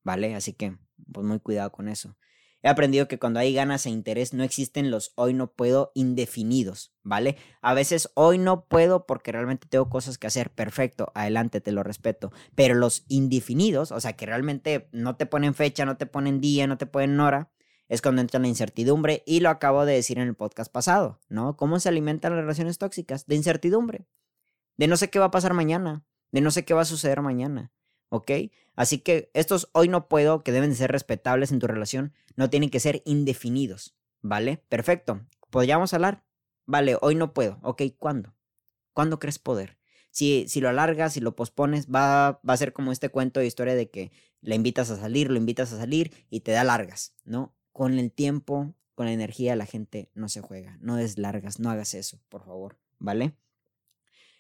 ¿vale? 0.02 0.34
Así 0.34 0.52
que, 0.52 0.76
pues 1.12 1.24
muy 1.24 1.38
cuidado 1.38 1.70
con 1.70 1.88
eso. 1.88 2.16
He 2.62 2.68
aprendido 2.68 3.06
que 3.06 3.18
cuando 3.20 3.38
hay 3.38 3.54
ganas 3.54 3.86
e 3.86 3.90
interés 3.90 4.34
no 4.34 4.42
existen 4.42 4.90
los 4.90 5.12
hoy 5.14 5.32
no 5.32 5.52
puedo 5.52 5.92
indefinidos, 5.94 6.92
¿vale? 7.04 7.36
A 7.62 7.72
veces 7.72 8.10
hoy 8.14 8.38
no 8.38 8.64
puedo 8.64 9.06
porque 9.06 9.30
realmente 9.30 9.68
tengo 9.68 9.88
cosas 9.88 10.18
que 10.18 10.26
hacer, 10.26 10.50
perfecto, 10.50 11.12
adelante, 11.14 11.60
te 11.60 11.70
lo 11.70 11.84
respeto. 11.84 12.32
Pero 12.56 12.74
los 12.74 13.04
indefinidos, 13.08 13.92
o 13.92 14.00
sea, 14.00 14.14
que 14.14 14.26
realmente 14.26 14.88
no 14.90 15.16
te 15.16 15.26
ponen 15.26 15.54
fecha, 15.54 15.84
no 15.84 15.96
te 15.96 16.06
ponen 16.06 16.40
día, 16.40 16.66
no 16.66 16.78
te 16.78 16.86
ponen 16.86 17.20
hora, 17.20 17.52
es 17.88 18.02
cuando 18.02 18.20
entra 18.20 18.40
la 18.40 18.48
incertidumbre 18.48 19.22
y 19.24 19.40
lo 19.40 19.50
acabo 19.50 19.84
de 19.84 19.94
decir 19.94 20.18
en 20.18 20.28
el 20.28 20.34
podcast 20.34 20.70
pasado, 20.70 21.20
¿no? 21.28 21.56
¿Cómo 21.56 21.78
se 21.80 21.88
alimentan 21.88 22.32
las 22.32 22.42
relaciones 22.42 22.78
tóxicas? 22.78 23.26
De 23.26 23.36
incertidumbre, 23.36 24.06
de 24.76 24.88
no 24.88 24.96
sé 24.96 25.10
qué 25.10 25.18
va 25.18 25.26
a 25.26 25.30
pasar 25.30 25.54
mañana, 25.54 26.04
de 26.32 26.40
no 26.40 26.50
sé 26.50 26.64
qué 26.64 26.74
va 26.74 26.82
a 26.82 26.86
suceder 26.86 27.22
mañana. 27.22 27.72
¿Ok? 28.10 28.30
Así 28.74 28.98
que 28.98 29.30
estos 29.34 29.68
hoy 29.72 29.88
no 29.88 30.08
puedo, 30.08 30.42
que 30.44 30.52
deben 30.52 30.70
de 30.70 30.76
ser 30.76 30.92
respetables 30.92 31.52
en 31.52 31.58
tu 31.58 31.66
relación, 31.66 32.12
no 32.36 32.50
tienen 32.50 32.70
que 32.70 32.80
ser 32.80 33.02
indefinidos, 33.04 33.96
¿vale? 34.22 34.62
Perfecto. 34.68 35.26
¿Podríamos 35.50 35.94
hablar? 35.94 36.24
Vale, 36.66 36.96
hoy 37.00 37.14
no 37.14 37.32
puedo. 37.32 37.58
Ok, 37.62 37.82
¿cuándo? 37.98 38.34
¿Cuándo 38.92 39.18
crees 39.18 39.38
poder? 39.38 39.78
Si, 40.10 40.46
si 40.48 40.60
lo 40.60 40.68
alargas, 40.68 41.12
si 41.14 41.20
lo 41.20 41.34
pospones, 41.34 41.88
va, 41.88 42.40
va 42.48 42.54
a 42.54 42.56
ser 42.56 42.72
como 42.72 42.92
este 42.92 43.08
cuento 43.08 43.40
de 43.40 43.46
historia 43.46 43.74
de 43.74 43.90
que 43.90 44.12
le 44.40 44.54
invitas 44.54 44.90
a 44.90 44.96
salir, 44.96 45.30
lo 45.30 45.36
invitas 45.36 45.72
a 45.72 45.78
salir 45.78 46.12
y 46.30 46.40
te 46.40 46.52
da 46.52 46.64
largas, 46.64 47.14
¿no? 47.24 47.54
Con 47.72 47.98
el 47.98 48.12
tiempo, 48.12 48.74
con 48.94 49.06
la 49.06 49.12
energía, 49.12 49.56
la 49.56 49.66
gente 49.66 50.10
no 50.14 50.28
se 50.28 50.40
juega. 50.40 50.76
No 50.80 50.96
des 50.96 51.18
largas, 51.18 51.60
no 51.60 51.70
hagas 51.70 51.94
eso, 51.94 52.20
por 52.28 52.44
favor, 52.44 52.78
¿vale? 52.98 53.34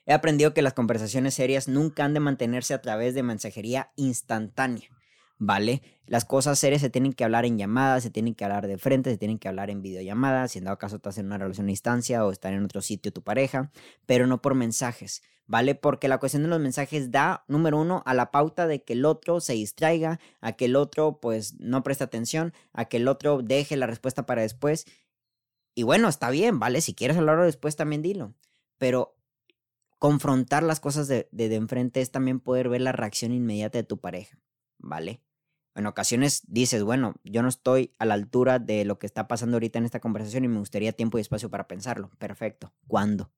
He 0.08 0.14
aprendido 0.14 0.54
que 0.54 0.62
las 0.62 0.72
conversaciones 0.72 1.34
serias 1.34 1.68
nunca 1.68 2.02
han 2.02 2.14
de 2.14 2.20
mantenerse 2.20 2.72
a 2.72 2.80
través 2.80 3.12
de 3.14 3.22
mensajería 3.22 3.92
instantánea, 3.96 4.88
¿vale? 5.36 5.82
Las 6.06 6.24
cosas 6.24 6.58
serias 6.58 6.80
se 6.80 6.88
tienen 6.88 7.12
que 7.12 7.24
hablar 7.24 7.44
en 7.44 7.58
llamadas, 7.58 8.04
se 8.04 8.10
tienen 8.10 8.34
que 8.34 8.42
hablar 8.42 8.66
de 8.66 8.78
frente, 8.78 9.10
se 9.10 9.18
tienen 9.18 9.38
que 9.38 9.48
hablar 9.48 9.68
en 9.68 9.82
videollamadas, 9.82 10.52
si 10.52 10.60
en 10.60 10.64
dado 10.64 10.78
caso 10.78 10.96
estás 10.96 11.18
en 11.18 11.26
una 11.26 11.36
relación 11.36 11.66
a 11.66 11.68
distancia 11.68 12.24
o 12.24 12.32
estás 12.32 12.52
en 12.52 12.64
otro 12.64 12.80
sitio 12.80 13.12
tu 13.12 13.22
pareja, 13.22 13.70
pero 14.06 14.26
no 14.26 14.40
por 14.40 14.54
mensajes, 14.54 15.22
¿vale? 15.46 15.74
Porque 15.74 16.08
la 16.08 16.16
cuestión 16.16 16.42
de 16.42 16.48
los 16.48 16.58
mensajes 16.58 17.10
da, 17.10 17.44
número 17.46 17.78
uno, 17.78 18.02
a 18.06 18.14
la 18.14 18.30
pauta 18.30 18.66
de 18.66 18.82
que 18.82 18.94
el 18.94 19.04
otro 19.04 19.40
se 19.40 19.52
distraiga, 19.52 20.20
a 20.40 20.52
que 20.52 20.64
el 20.64 20.76
otro 20.76 21.20
pues 21.20 21.60
no 21.60 21.82
preste 21.82 22.04
atención, 22.04 22.54
a 22.72 22.86
que 22.86 22.96
el 22.96 23.08
otro 23.08 23.42
deje 23.42 23.76
la 23.76 23.86
respuesta 23.86 24.24
para 24.24 24.40
después. 24.40 24.86
Y 25.74 25.82
bueno, 25.82 26.08
está 26.08 26.30
bien, 26.30 26.58
¿vale? 26.58 26.80
Si 26.80 26.94
quieres 26.94 27.18
hablarlo 27.18 27.44
después 27.44 27.76
también 27.76 28.00
dilo. 28.00 28.32
Pero 28.78 29.17
confrontar 29.98 30.62
las 30.62 30.80
cosas 30.80 31.08
de, 31.08 31.28
de, 31.32 31.54
enfrente 31.54 32.00
es 32.00 32.10
también 32.10 32.40
poder 32.40 32.68
ver 32.68 32.80
la 32.80 32.92
reacción 32.92 33.32
inmediata 33.32 33.78
de 33.78 33.84
tu 33.84 33.98
pareja, 33.98 34.38
¿vale? 34.78 35.20
En 35.74 35.86
ocasiones 35.86 36.42
dices, 36.48 36.82
bueno, 36.82 37.14
yo 37.22 37.42
no 37.42 37.48
estoy 37.48 37.94
a 37.98 38.04
la 38.04 38.14
altura 38.14 38.58
de 38.58 38.84
lo 38.84 38.98
que 38.98 39.06
está 39.06 39.28
pasando 39.28 39.56
ahorita 39.56 39.78
en 39.78 39.84
esta 39.84 40.00
conversación 40.00 40.44
y 40.44 40.48
me 40.48 40.58
gustaría 40.58 40.92
tiempo 40.92 41.18
y 41.18 41.20
espacio 41.20 41.50
para 41.50 41.68
pensarlo. 41.68 42.10
Perfecto. 42.18 42.74
¿Cuándo? 42.88 43.30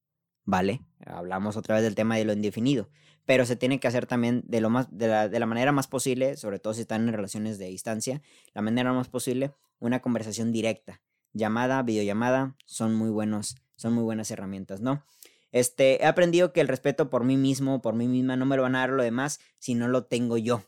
¿Vale? 0.47 0.81
Hablamos 1.05 1.59
otra 1.59 1.75
vez 1.75 1.85
del 1.85 1.95
tema 1.95 2.17
de 2.17 2.25
lo 2.25 2.33
indefinido, 2.33 2.89
pero 3.27 3.45
se 3.45 3.57
tiene 3.57 3.79
que 3.79 3.89
hacer 3.89 4.07
también 4.07 4.43
de, 4.47 4.63
lo 4.63 4.71
más, 4.71 4.89
de, 4.91 5.09
la, 5.09 5.29
de 5.29 5.39
la 5.39 5.45
manera 5.45 5.71
más 5.73 5.87
posible, 5.87 6.37
sobre 6.37 6.59
todo 6.59 6.73
si 6.73 6.81
están 6.81 7.07
en 7.07 7.15
relaciones 7.15 7.59
de 7.59 7.67
distancia, 7.67 8.23
la 8.55 8.63
manera 8.63 8.93
más 8.95 9.09
posible, 9.09 9.53
una 9.79 10.01
conversación 10.01 10.51
directa. 10.51 11.03
Llamada, 11.35 11.83
videollamada, 11.83 12.57
son 12.65 12.95
muy 12.95 13.11
buenos, 13.11 13.57
son 13.77 13.93
muy 13.93 14.03
buenas 14.03 14.31
herramientas, 14.31 14.81
¿no? 14.81 15.05
Este, 15.53 16.03
he 16.03 16.07
aprendido 16.07 16.53
que 16.53 16.61
el 16.61 16.69
respeto 16.69 17.11
por 17.11 17.25
mí 17.25 17.37
mismo, 17.37 17.83
por 17.83 17.95
mí 17.95 18.09
misma, 18.09 18.37
no 18.37 18.47
me 18.47 18.57
lo 18.57 18.63
van 18.63 18.77
a 18.77 18.81
dar 18.81 18.91
lo 18.91 19.03
demás 19.03 19.41
si 19.59 19.75
no 19.75 19.89
lo 19.89 20.05
tengo 20.05 20.37
yo. 20.37 20.63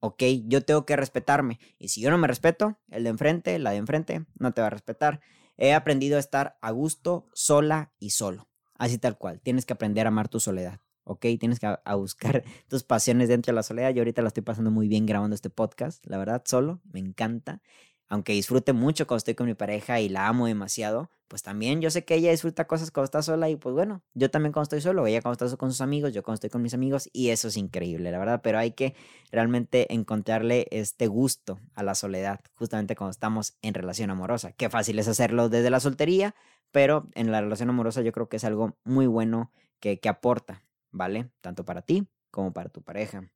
¿Ok? 0.00 0.22
Yo 0.46 0.62
tengo 0.64 0.86
que 0.86 0.96
respetarme. 0.96 1.58
Y 1.78 1.88
si 1.88 2.00
yo 2.00 2.10
no 2.10 2.18
me 2.18 2.28
respeto, 2.28 2.78
el 2.88 3.04
de 3.04 3.10
enfrente, 3.10 3.58
la 3.58 3.70
de 3.70 3.78
enfrente, 3.78 4.24
no 4.38 4.52
te 4.52 4.60
va 4.60 4.68
a 4.68 4.70
respetar. 4.70 5.20
He 5.56 5.74
aprendido 5.74 6.16
a 6.16 6.20
estar 6.20 6.56
a 6.62 6.70
gusto, 6.70 7.28
sola 7.32 7.92
y 7.98 8.10
solo. 8.10 8.48
Así 8.74 8.98
tal 8.98 9.18
cual. 9.18 9.40
Tienes 9.40 9.66
que 9.66 9.72
aprender 9.72 10.06
a 10.06 10.08
amar 10.08 10.28
tu 10.28 10.38
soledad. 10.38 10.80
¿ok? 11.08 11.26
Tienes 11.40 11.58
que 11.58 11.66
a, 11.66 11.94
buscar 11.96 12.44
tus 12.68 12.84
pasiones 12.84 13.28
dentro 13.28 13.52
de 13.52 13.56
la 13.56 13.62
soledad. 13.62 13.90
Yo 13.90 14.02
ahorita 14.02 14.22
la 14.22 14.28
estoy 14.28 14.44
pasando 14.44 14.70
muy 14.70 14.88
bien 14.88 15.06
grabando 15.06 15.34
este 15.34 15.50
podcast, 15.50 16.06
la 16.06 16.18
verdad, 16.18 16.42
solo, 16.44 16.80
me 16.92 17.00
encanta 17.00 17.62
aunque 18.08 18.32
disfrute 18.32 18.72
mucho 18.72 19.06
cuando 19.06 19.18
estoy 19.18 19.34
con 19.34 19.46
mi 19.46 19.54
pareja 19.54 20.00
y 20.00 20.08
la 20.08 20.28
amo 20.28 20.46
demasiado, 20.46 21.10
pues 21.28 21.42
también 21.42 21.82
yo 21.82 21.90
sé 21.90 22.04
que 22.04 22.14
ella 22.14 22.30
disfruta 22.30 22.66
cosas 22.66 22.90
cuando 22.90 23.04
está 23.04 23.22
sola 23.22 23.50
y 23.50 23.56
pues 23.56 23.74
bueno, 23.74 24.02
yo 24.14 24.30
también 24.30 24.52
cuando 24.52 24.64
estoy 24.64 24.80
solo, 24.80 25.06
ella 25.06 25.20
cuando 25.20 25.44
está 25.44 25.56
con 25.58 25.70
sus 25.70 25.82
amigos, 25.82 26.14
yo 26.14 26.22
cuando 26.22 26.36
estoy 26.36 26.50
con 26.50 26.62
mis 26.62 26.72
amigos 26.72 27.10
y 27.12 27.28
eso 27.28 27.48
es 27.48 27.56
increíble, 27.58 28.10
la 28.10 28.18
verdad, 28.18 28.40
pero 28.42 28.58
hay 28.58 28.72
que 28.72 28.94
realmente 29.30 29.92
encontrarle 29.92 30.66
este 30.70 31.06
gusto 31.06 31.60
a 31.74 31.82
la 31.82 31.94
soledad, 31.94 32.40
justamente 32.54 32.96
cuando 32.96 33.10
estamos 33.10 33.56
en 33.60 33.74
relación 33.74 34.10
amorosa. 34.10 34.52
Qué 34.52 34.70
fácil 34.70 34.98
es 34.98 35.06
hacerlo 35.06 35.50
desde 35.50 35.68
la 35.68 35.80
soltería, 35.80 36.34
pero 36.72 37.08
en 37.14 37.30
la 37.30 37.42
relación 37.42 37.68
amorosa 37.68 38.00
yo 38.00 38.12
creo 38.12 38.28
que 38.28 38.36
es 38.36 38.44
algo 38.44 38.78
muy 38.84 39.06
bueno 39.06 39.52
que, 39.80 40.00
que 40.00 40.08
aporta, 40.08 40.62
¿vale? 40.90 41.30
Tanto 41.42 41.64
para 41.64 41.82
ti 41.82 42.08
como 42.30 42.54
para 42.54 42.70
tu 42.70 42.82
pareja. 42.82 43.30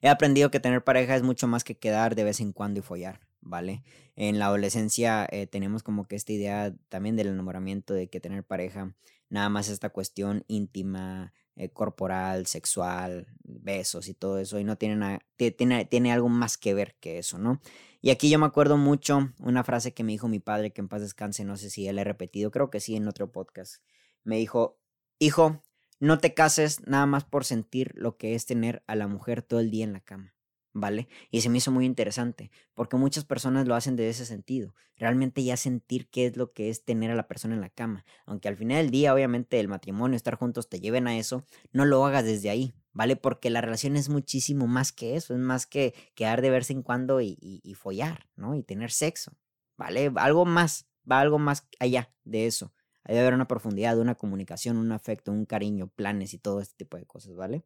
He 0.00 0.08
aprendido 0.08 0.50
que 0.50 0.60
tener 0.60 0.84
pareja 0.84 1.16
es 1.16 1.22
mucho 1.22 1.48
más 1.48 1.64
que 1.64 1.76
quedar 1.76 2.14
de 2.14 2.24
vez 2.24 2.40
en 2.40 2.52
cuando 2.52 2.80
y 2.80 2.82
follar. 2.82 3.20
¿Vale? 3.42 3.82
En 4.16 4.38
la 4.38 4.46
adolescencia 4.46 5.26
eh, 5.30 5.46
tenemos 5.46 5.82
como 5.82 6.06
que 6.06 6.16
esta 6.16 6.32
idea 6.32 6.74
también 6.88 7.16
del 7.16 7.28
enamoramiento, 7.28 7.92
de 7.94 8.08
que 8.08 8.20
tener 8.20 8.44
pareja, 8.44 8.94
nada 9.28 9.48
más 9.48 9.68
esta 9.68 9.90
cuestión 9.90 10.44
íntima, 10.48 11.32
eh, 11.54 11.68
corporal, 11.68 12.46
sexual, 12.46 13.26
besos 13.44 14.08
y 14.08 14.14
todo 14.14 14.38
eso, 14.38 14.58
y 14.58 14.64
no 14.64 14.76
tiene, 14.78 14.96
nada, 14.96 15.20
tiene, 15.36 15.84
tiene 15.84 16.12
algo 16.12 16.30
más 16.30 16.56
que 16.56 16.72
ver 16.72 16.96
que 16.98 17.18
eso, 17.18 17.38
¿no? 17.38 17.60
Y 18.00 18.10
aquí 18.10 18.30
yo 18.30 18.38
me 18.38 18.46
acuerdo 18.46 18.78
mucho 18.78 19.32
una 19.38 19.62
frase 19.62 19.92
que 19.92 20.02
me 20.02 20.12
dijo 20.12 20.28
mi 20.28 20.40
padre, 20.40 20.72
que 20.72 20.80
en 20.80 20.88
paz 20.88 21.02
descanse, 21.02 21.44
no 21.44 21.56
sé 21.56 21.70
si 21.70 21.86
él 21.86 21.98
he 21.98 22.04
repetido, 22.04 22.50
creo 22.50 22.70
que 22.70 22.80
sí 22.80 22.96
en 22.96 23.06
otro 23.06 23.30
podcast. 23.30 23.82
Me 24.24 24.38
dijo, 24.38 24.80
hijo, 25.18 25.62
no 26.00 26.18
te 26.18 26.34
cases 26.34 26.80
nada 26.86 27.06
más 27.06 27.24
por 27.24 27.44
sentir 27.44 27.92
lo 27.94 28.16
que 28.16 28.34
es 28.34 28.46
tener 28.46 28.82
a 28.86 28.96
la 28.96 29.06
mujer 29.06 29.42
todo 29.42 29.60
el 29.60 29.70
día 29.70 29.84
en 29.84 29.92
la 29.92 30.00
cama. 30.00 30.34
¿Vale? 30.72 31.08
Y 31.30 31.40
se 31.40 31.48
me 31.48 31.58
hizo 31.58 31.70
muy 31.70 31.84
interesante, 31.84 32.50
porque 32.74 32.96
muchas 32.96 33.24
personas 33.24 33.66
lo 33.66 33.74
hacen 33.74 33.96
de 33.96 34.08
ese 34.08 34.24
sentido, 34.24 34.74
realmente 34.96 35.42
ya 35.44 35.56
sentir 35.56 36.08
qué 36.08 36.26
es 36.26 36.36
lo 36.36 36.52
que 36.52 36.70
es 36.70 36.84
tener 36.84 37.10
a 37.10 37.14
la 37.14 37.28
persona 37.28 37.54
en 37.54 37.60
la 37.60 37.70
cama, 37.70 38.04
aunque 38.26 38.48
al 38.48 38.56
final 38.56 38.78
del 38.78 38.90
día, 38.90 39.14
obviamente, 39.14 39.60
el 39.60 39.68
matrimonio, 39.68 40.16
estar 40.16 40.36
juntos 40.36 40.68
te 40.68 40.80
lleven 40.80 41.06
a 41.06 41.18
eso, 41.18 41.44
no 41.72 41.84
lo 41.84 42.04
hagas 42.04 42.24
desde 42.24 42.50
ahí, 42.50 42.74
¿vale? 42.92 43.16
Porque 43.16 43.50
la 43.50 43.60
relación 43.60 43.96
es 43.96 44.08
muchísimo 44.08 44.66
más 44.66 44.92
que 44.92 45.16
eso, 45.16 45.34
es 45.34 45.40
más 45.40 45.66
que 45.66 45.94
quedar 46.14 46.42
de 46.42 46.50
verse 46.50 46.72
en 46.72 46.82
cuando 46.82 47.20
y, 47.20 47.36
y, 47.40 47.74
follar, 47.74 48.28
¿no? 48.36 48.54
Y 48.54 48.62
tener 48.62 48.90
sexo, 48.90 49.32
¿vale? 49.76 50.12
Algo 50.16 50.44
más, 50.44 50.86
va 51.10 51.20
algo 51.20 51.38
más 51.38 51.68
allá 51.78 52.12
de 52.24 52.46
eso. 52.46 52.72
Hay 53.04 53.16
de 53.16 53.20
haber 53.20 53.34
una 53.34 53.48
profundidad, 53.48 53.98
una 53.98 54.14
comunicación, 54.14 54.76
un 54.76 54.92
afecto, 54.92 55.32
un 55.32 55.44
cariño, 55.44 55.88
planes 55.88 56.34
y 56.34 56.38
todo 56.38 56.60
este 56.60 56.76
tipo 56.76 56.96
de 56.96 57.04
cosas, 57.04 57.34
¿vale? 57.34 57.64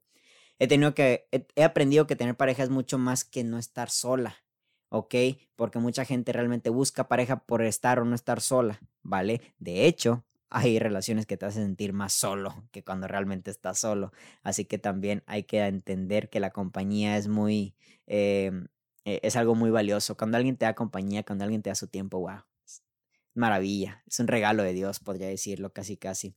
He 0.58 0.66
tenido 0.66 0.94
que, 0.94 1.28
he, 1.32 1.64
aprendido 1.64 2.06
que 2.06 2.16
tener 2.16 2.36
pareja 2.36 2.62
es 2.62 2.70
mucho 2.70 2.98
más 2.98 3.24
que 3.24 3.44
no 3.44 3.58
estar 3.58 3.90
sola, 3.90 4.36
¿ok? 4.88 5.14
Porque 5.54 5.78
mucha 5.78 6.04
gente 6.04 6.32
realmente 6.32 6.70
busca 6.70 7.08
pareja 7.08 7.44
por 7.44 7.62
estar 7.62 7.98
o 8.00 8.04
no 8.04 8.14
estar 8.14 8.40
sola, 8.40 8.80
¿vale? 9.02 9.40
De 9.58 9.86
hecho, 9.86 10.24
hay 10.50 10.78
relaciones 10.78 11.26
que 11.26 11.36
te 11.36 11.46
hacen 11.46 11.64
sentir 11.64 11.92
más 11.92 12.12
solo 12.12 12.64
que 12.70 12.84
cuando 12.84 13.08
realmente 13.08 13.50
estás 13.50 13.78
solo. 13.80 14.12
Así 14.42 14.64
que 14.64 14.78
también 14.78 15.22
hay 15.26 15.44
que 15.44 15.60
entender 15.66 16.30
que 16.30 16.40
la 16.40 16.50
compañía 16.50 17.16
es 17.16 17.28
muy, 17.28 17.74
em, 18.06 18.68
e, 19.04 19.20
es 19.22 19.36
algo 19.36 19.54
muy 19.54 19.70
valioso. 19.70 20.16
Cuando 20.16 20.36
alguien 20.36 20.56
te 20.56 20.64
da 20.64 20.74
compañía, 20.74 21.24
cuando 21.24 21.44
alguien 21.44 21.62
te 21.62 21.70
da 21.70 21.74
su 21.74 21.88
tiempo, 21.88 22.20
wow, 22.20 22.42
maravilla. 23.34 24.02
Es 24.06 24.18
un 24.20 24.28
regalo 24.28 24.62
de 24.62 24.72
Dios, 24.72 25.00
podría 25.00 25.28
decirlo 25.28 25.72
casi 25.72 25.96
casi. 25.96 26.34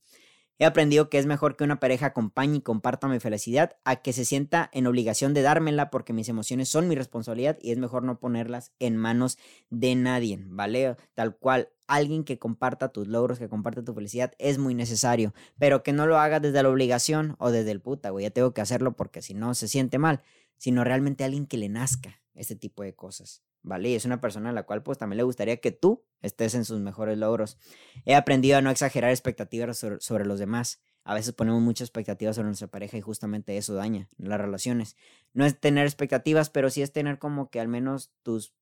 He 0.62 0.66
aprendido 0.66 1.10
que 1.10 1.18
es 1.18 1.26
mejor 1.26 1.56
que 1.56 1.64
una 1.64 1.80
pareja 1.80 2.08
acompañe 2.08 2.58
y 2.58 2.62
comparta 2.62 3.08
mi 3.08 3.22
felicidad 3.22 3.78
a 3.86 3.96
que 4.02 4.12
se 4.12 4.26
sienta 4.26 4.70
en 4.74 4.88
obligación 4.88 5.34
de 5.34 5.42
dármela 5.42 5.90
porque 5.90 6.12
mis 6.12 6.28
emociones 6.28 6.68
son 6.68 6.90
mi 6.90 6.96
responsabilidad 6.96 7.58
y 7.62 7.72
es 7.72 7.78
mejor 7.78 8.04
no 8.04 8.20
ponerlas 8.20 8.74
en 8.80 8.98
manos 8.98 9.38
de 9.70 9.96
nadie, 9.96 10.38
¿vale? 10.48 10.98
Tal 11.14 11.38
cual, 11.38 11.70
alguien 11.88 12.26
que 12.26 12.40
comparta 12.40 12.90
tus 12.90 13.08
logros, 13.08 13.40
que 13.40 13.48
comparta 13.48 13.86
tu 13.86 13.94
felicidad 13.94 14.34
es 14.38 14.58
muy 14.58 14.76
necesario, 14.76 15.34
pero 15.58 15.82
que 15.82 15.94
no 15.94 16.06
lo 16.08 16.20
haga 16.20 16.42
desde 16.42 16.62
la 16.62 16.70
obligación 16.70 17.38
o 17.40 17.52
desde 17.52 17.72
el 17.72 17.80
puta, 17.80 18.10
güey, 18.10 18.24
ya 18.24 18.32
tengo 18.32 18.54
que 18.54 18.60
hacerlo 18.60 18.98
porque 18.98 19.22
si 19.22 19.34
no 19.34 19.56
se 19.56 19.70
siente 19.70 19.98
mal, 19.98 20.22
sino 20.58 20.84
realmente 20.84 21.24
alguien 21.24 21.48
que 21.48 21.58
le 21.58 21.70
nazca 21.70 22.20
este 22.40 22.56
tipo 22.56 22.84
de 22.84 22.96
cosas. 22.96 23.44
¿vale? 23.62 23.90
Y 23.90 23.96
es 23.96 24.06
una 24.06 24.22
persona 24.22 24.50
a 24.50 24.54
la 24.54 24.64
cual 24.64 24.84
pues 24.84 24.98
también 24.98 25.18
le 25.18 25.24
gustaría 25.24 25.58
que 25.58 25.72
tú 25.72 26.04
estés 26.22 26.56
en 26.56 26.66
sus 26.66 26.80
mejores 26.80 27.18
logros. 27.18 27.58
He 28.06 28.16
aprendido 28.16 28.58
a 28.58 28.62
no 28.62 28.70
exagerar 28.70 29.12
expectativas 29.12 29.78
sobre, 29.78 30.26
los 30.26 30.40
demás. 30.40 30.82
A 31.04 31.14
veces 31.14 31.34
ponemos 31.34 31.62
muchas 31.62 31.88
expectativas 31.88 32.36
sobre 32.36 32.48
nuestra 32.48 32.68
pareja 32.68 32.98
y 32.98 33.02
justamente 33.02 33.58
eso 33.58 33.74
daña 33.74 34.10
las 34.18 34.40
relaciones. 34.40 34.96
No 35.34 35.46
es 35.46 35.60
tener 35.60 35.86
expectativas, 35.86 36.50
pero 36.50 36.70
sí 36.70 36.82
es 36.82 36.92
tener 36.92 37.20
como 37.20 37.50
que 37.50 37.60
al 37.60 37.68
menos 37.68 38.12
tus, 38.24 38.54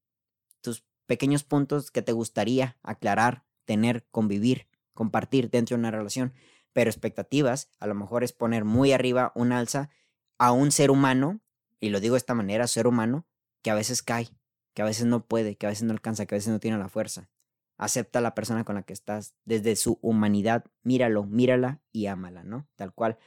tus 0.62 0.86
pequeños 1.06 1.44
puntos 1.44 1.92
que 1.92 2.02
te 2.02 2.12
gustaría 2.12 2.78
aclarar, 2.84 3.46
tener, 3.66 4.08
convivir, 4.12 4.68
compartir 4.94 5.50
dentro 5.50 5.76
de 5.76 5.80
una 5.80 5.92
relación. 5.92 6.34
Pero 6.74 6.90
expectativas, 6.90 7.70
a 7.80 7.88
lo 7.88 7.96
mejor 7.96 8.24
es 8.24 8.34
poner 8.34 8.66
muy 8.66 8.92
arriba 8.92 9.32
un 9.36 9.52
alza 9.52 9.90
a 10.38 10.52
un 10.52 10.72
ser 10.72 10.92
humano, 10.92 11.42
y 11.80 11.90
lo 11.90 12.00
digo 12.00 12.14
de 12.14 12.20
esta 12.20 12.36
manera, 12.36 12.68
ser 12.68 12.86
humano, 12.86 13.26
que 13.62 13.72
a 13.72 13.76
veces 13.76 14.02
cae, 14.02 14.30
que 14.74 14.82
a 14.82 14.86
veces 14.86 15.06
no 15.06 15.26
puede, 15.26 15.56
que 15.56 15.66
a 15.66 15.70
veces 15.70 15.84
no 15.84 15.94
alcanza, 15.94 16.26
que 16.26 16.36
a 16.36 16.38
veces 16.38 16.52
no 16.52 16.60
tiene 16.60 16.78
la 16.78 16.90
fuerza. 16.90 17.30
Acepta 17.78 18.20
a 18.20 18.22
la 18.22 18.34
persona 18.34 18.64
con 18.64 18.76
la 18.76 18.84
que 18.84 18.94
estás 18.94 19.36
desde 19.46 19.76
su 19.76 20.00
humanidad, 20.02 20.66
míralo, 20.84 21.24
mírala 21.24 21.82
y 21.92 22.08
ámala, 22.08 22.44
¿no? 22.44 22.68
Tal 22.76 22.94
cual. 22.94 23.18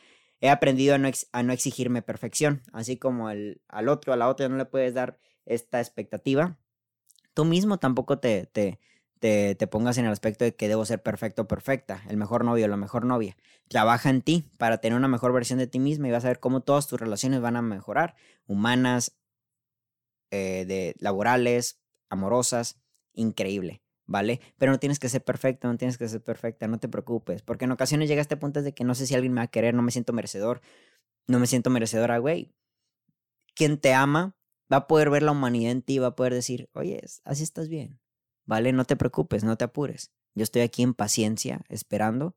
He 0.41 0.49
aprendido 0.49 0.95
a 0.95 0.99
no, 0.99 1.09
a 1.33 1.43
no 1.43 1.53
exigirme 1.53 2.03
perfección, 2.03 2.63
así 2.73 2.97
como 2.97 3.29
al 3.29 3.89
otro, 3.89 4.13
a 4.13 4.17
la 4.17 4.29
otra 4.29 4.49
no 4.49 4.57
le 4.57 4.65
puedes 4.65 4.95
dar 4.95 5.19
esta 5.45 5.81
expectativa. 5.81 6.59
Tú 7.35 7.45
mismo 7.45 7.79
tampoco 7.79 8.19
te, 8.19 8.47
te, 8.47 8.81
te, 9.21 9.67
pongas 9.67 9.99
en 9.99 10.07
el 10.07 10.13
aspecto 10.13 10.45
de 10.45 10.55
que 10.55 10.69
debo 10.69 10.85
ser 10.85 11.03
perfecto 11.03 11.47
perfecta, 11.47 12.03
el 12.09 12.17
mejor 12.17 12.45
novio 12.45 12.65
o 12.65 12.69
la 12.69 12.77
mejor 12.77 13.05
novia. 13.05 13.37
Trabaja 13.69 14.09
en 14.11 14.23
ti 14.23 14.51
para 14.57 14.79
tener 14.79 14.97
una 14.97 15.09
mejor 15.09 15.33
versión 15.33 15.59
de 15.59 15.67
ti 15.67 15.79
misma 15.79 16.09
y 16.09 16.11
vas 16.11 16.25
a 16.25 16.29
ver 16.29 16.41
cómo 16.41 16.63
todas 16.63 16.87
tus 16.87 16.99
relaciones 16.99 17.41
van 17.41 17.57
a 17.57 17.63
mejorar, 17.63 18.17
humanas, 18.47 19.17
eh, 20.31 20.65
de 20.67 20.95
laborales, 20.99 21.81
amorosas, 22.09 22.81
increíble. 23.13 23.83
¿Vale? 24.07 24.41
Pero 24.59 24.73
no 24.73 24.81
tienes 24.81 24.99
que 24.99 25.09
ser 25.09 25.23
perfecto, 25.23 25.69
no 25.69 25.77
tienes 25.77 25.97
que 25.97 26.09
ser 26.09 26.21
perfecta, 26.21 26.67
no 26.67 26.81
te 26.81 26.89
preocupes, 26.89 27.43
porque 27.43 27.67
en 27.67 27.71
ocasiones 27.71 28.09
llega 28.09 28.21
a 28.21 28.23
este 28.23 28.37
punto 28.37 28.61
de 28.61 28.75
que 28.75 28.83
no 28.83 28.97
sé 28.97 29.07
si 29.07 29.15
alguien 29.15 29.33
me 29.33 29.41
va 29.41 29.45
a 29.45 29.51
querer, 29.53 29.73
no 29.73 29.83
me 29.83 29.93
siento 29.93 30.13
merecedor, 30.13 30.63
no 31.29 31.39
me 31.39 31.47
siento 31.47 31.71
merecedora, 31.71 32.19
güey. 32.19 32.53
Quien 33.55 33.79
te 33.79 33.95
ama 33.95 34.35
va 34.73 34.79
a 34.79 34.87
poder 34.89 35.11
ver 35.11 35.23
la 35.23 35.31
humanidad 35.31 35.71
en 35.71 35.83
ti, 35.83 36.01
va 36.01 36.09
a 36.09 36.17
poder 36.17 36.35
decir, 36.35 36.69
oye, 36.73 37.01
así 37.25 37.45
estás 37.45 37.69
bien, 37.69 38.01
¿vale? 38.47 38.73
No 38.73 38.85
te 38.85 38.97
preocupes, 38.97 39.45
no 39.45 39.57
te 39.57 39.65
apures. 39.65 40.13
Yo 40.35 40.43
estoy 40.43 40.63
aquí 40.63 40.83
en 40.83 40.95
paciencia, 40.95 41.63
esperando 41.69 42.37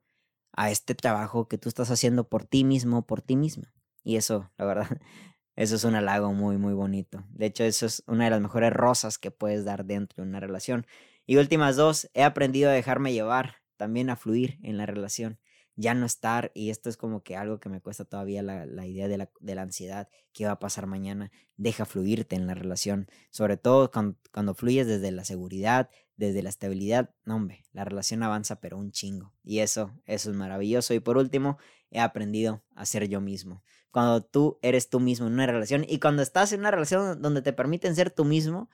a 0.51 0.69
este 0.69 0.95
trabajo 0.95 1.47
que 1.47 1.57
tú 1.57 1.69
estás 1.69 1.89
haciendo 1.91 2.27
por 2.27 2.45
ti 2.45 2.63
mismo, 2.63 3.05
por 3.05 3.21
ti 3.21 3.35
misma. 3.35 3.73
Y 4.03 4.17
eso, 4.17 4.51
la 4.57 4.65
verdad, 4.65 4.87
eso 5.55 5.75
es 5.75 5.83
un 5.83 5.95
halago 5.95 6.33
muy, 6.33 6.57
muy 6.57 6.73
bonito. 6.73 7.23
De 7.29 7.45
hecho, 7.45 7.63
eso 7.63 7.85
es 7.85 8.03
una 8.07 8.25
de 8.25 8.31
las 8.31 8.41
mejores 8.41 8.73
rosas 8.73 9.17
que 9.17 9.31
puedes 9.31 9.65
dar 9.65 9.85
dentro 9.85 10.23
de 10.23 10.29
una 10.29 10.39
relación. 10.39 10.87
Y 11.25 11.37
últimas 11.37 11.75
dos, 11.75 12.09
he 12.13 12.23
aprendido 12.23 12.69
a 12.69 12.73
dejarme 12.73 13.13
llevar, 13.13 13.57
también 13.77 14.09
a 14.09 14.15
fluir 14.15 14.57
en 14.63 14.77
la 14.77 14.85
relación. 14.85 15.39
Ya 15.75 15.93
no 15.93 16.05
estar, 16.05 16.51
y 16.53 16.69
esto 16.69 16.89
es 16.89 16.97
como 16.97 17.23
que 17.23 17.35
algo 17.35 17.59
que 17.59 17.69
me 17.69 17.81
cuesta 17.81 18.05
todavía 18.05 18.43
la, 18.43 18.65
la 18.65 18.85
idea 18.85 19.07
de 19.07 19.17
la, 19.17 19.29
de 19.39 19.55
la, 19.55 19.63
ansiedad, 19.63 20.07
qué 20.31 20.45
va 20.45 20.53
a 20.53 20.59
pasar 20.59 20.85
mañana, 20.85 21.31
deja 21.57 21.85
fluirte 21.85 22.35
en 22.35 22.45
la 22.45 22.53
relación, 22.53 23.07
sobre 23.31 23.57
todo 23.57 23.89
cuando, 23.89 24.17
cuando, 24.31 24.53
fluyes 24.53 24.85
desde 24.85 25.11
la 25.11 25.25
seguridad, 25.25 25.89
desde 26.15 26.43
la 26.43 26.49
estabilidad, 26.49 27.15
no 27.25 27.37
hombre, 27.37 27.65
la 27.71 27.85
relación 27.85 28.21
avanza 28.21 28.59
pero 28.59 28.77
un 28.77 28.91
chingo, 28.91 29.33
y 29.43 29.59
eso, 29.59 29.99
eso 30.05 30.29
es 30.29 30.35
maravilloso, 30.35 30.93
y 30.93 30.99
por 30.99 31.17
último, 31.17 31.57
he 31.89 31.99
aprendido 31.99 32.63
a 32.75 32.85
ser 32.85 33.07
yo 33.07 33.19
mismo, 33.19 33.63
cuando 33.93 34.21
tú 34.21 34.59
eres 34.61 34.89
tú 34.89 34.99
mismo 34.99 35.27
en 35.27 35.33
una 35.33 35.45
relación, 35.45 35.85
y 35.87 35.99
cuando 35.99 36.21
estás 36.21 36.51
en 36.51 36.59
una 36.59 36.71
relación 36.71 37.21
donde 37.21 37.41
te 37.41 37.53
permiten 37.53 37.95
ser 37.95 38.11
tú 38.11 38.25
mismo, 38.25 38.69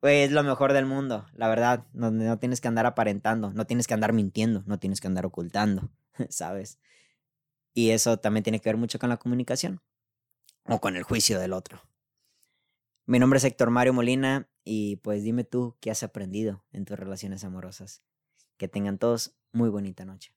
pues 0.00 0.26
es 0.26 0.32
lo 0.32 0.42
mejor 0.42 0.72
del 0.72 0.86
mundo, 0.86 1.26
la 1.34 1.48
verdad, 1.48 1.86
donde 1.92 2.24
no 2.26 2.38
tienes 2.40 2.60
que 2.60 2.66
andar 2.66 2.86
aparentando, 2.86 3.52
no 3.52 3.66
tienes 3.66 3.86
que 3.86 3.94
andar 3.94 4.12
mintiendo, 4.12 4.64
no 4.66 4.80
tienes 4.80 5.00
que 5.00 5.06
andar 5.06 5.24
ocultando. 5.24 5.90
¿sabes? 6.28 6.78
Y 7.74 7.90
eso 7.90 8.18
también 8.18 8.42
tiene 8.42 8.60
que 8.60 8.68
ver 8.68 8.76
mucho 8.76 8.98
con 8.98 9.08
la 9.08 9.18
comunicación 9.18 9.80
o 10.64 10.80
con 10.80 10.96
el 10.96 11.02
juicio 11.02 11.38
del 11.38 11.52
otro. 11.52 11.82
Mi 13.06 13.18
nombre 13.18 13.36
es 13.38 13.44
Héctor 13.44 13.70
Mario 13.70 13.92
Molina 13.92 14.48
y 14.64 14.96
pues 14.96 15.22
dime 15.22 15.44
tú 15.44 15.76
qué 15.80 15.90
has 15.90 16.02
aprendido 16.02 16.64
en 16.72 16.84
tus 16.84 16.98
relaciones 16.98 17.44
amorosas. 17.44 18.02
Que 18.56 18.68
tengan 18.68 18.98
todos 18.98 19.36
muy 19.52 19.68
bonita 19.68 20.04
noche. 20.04 20.34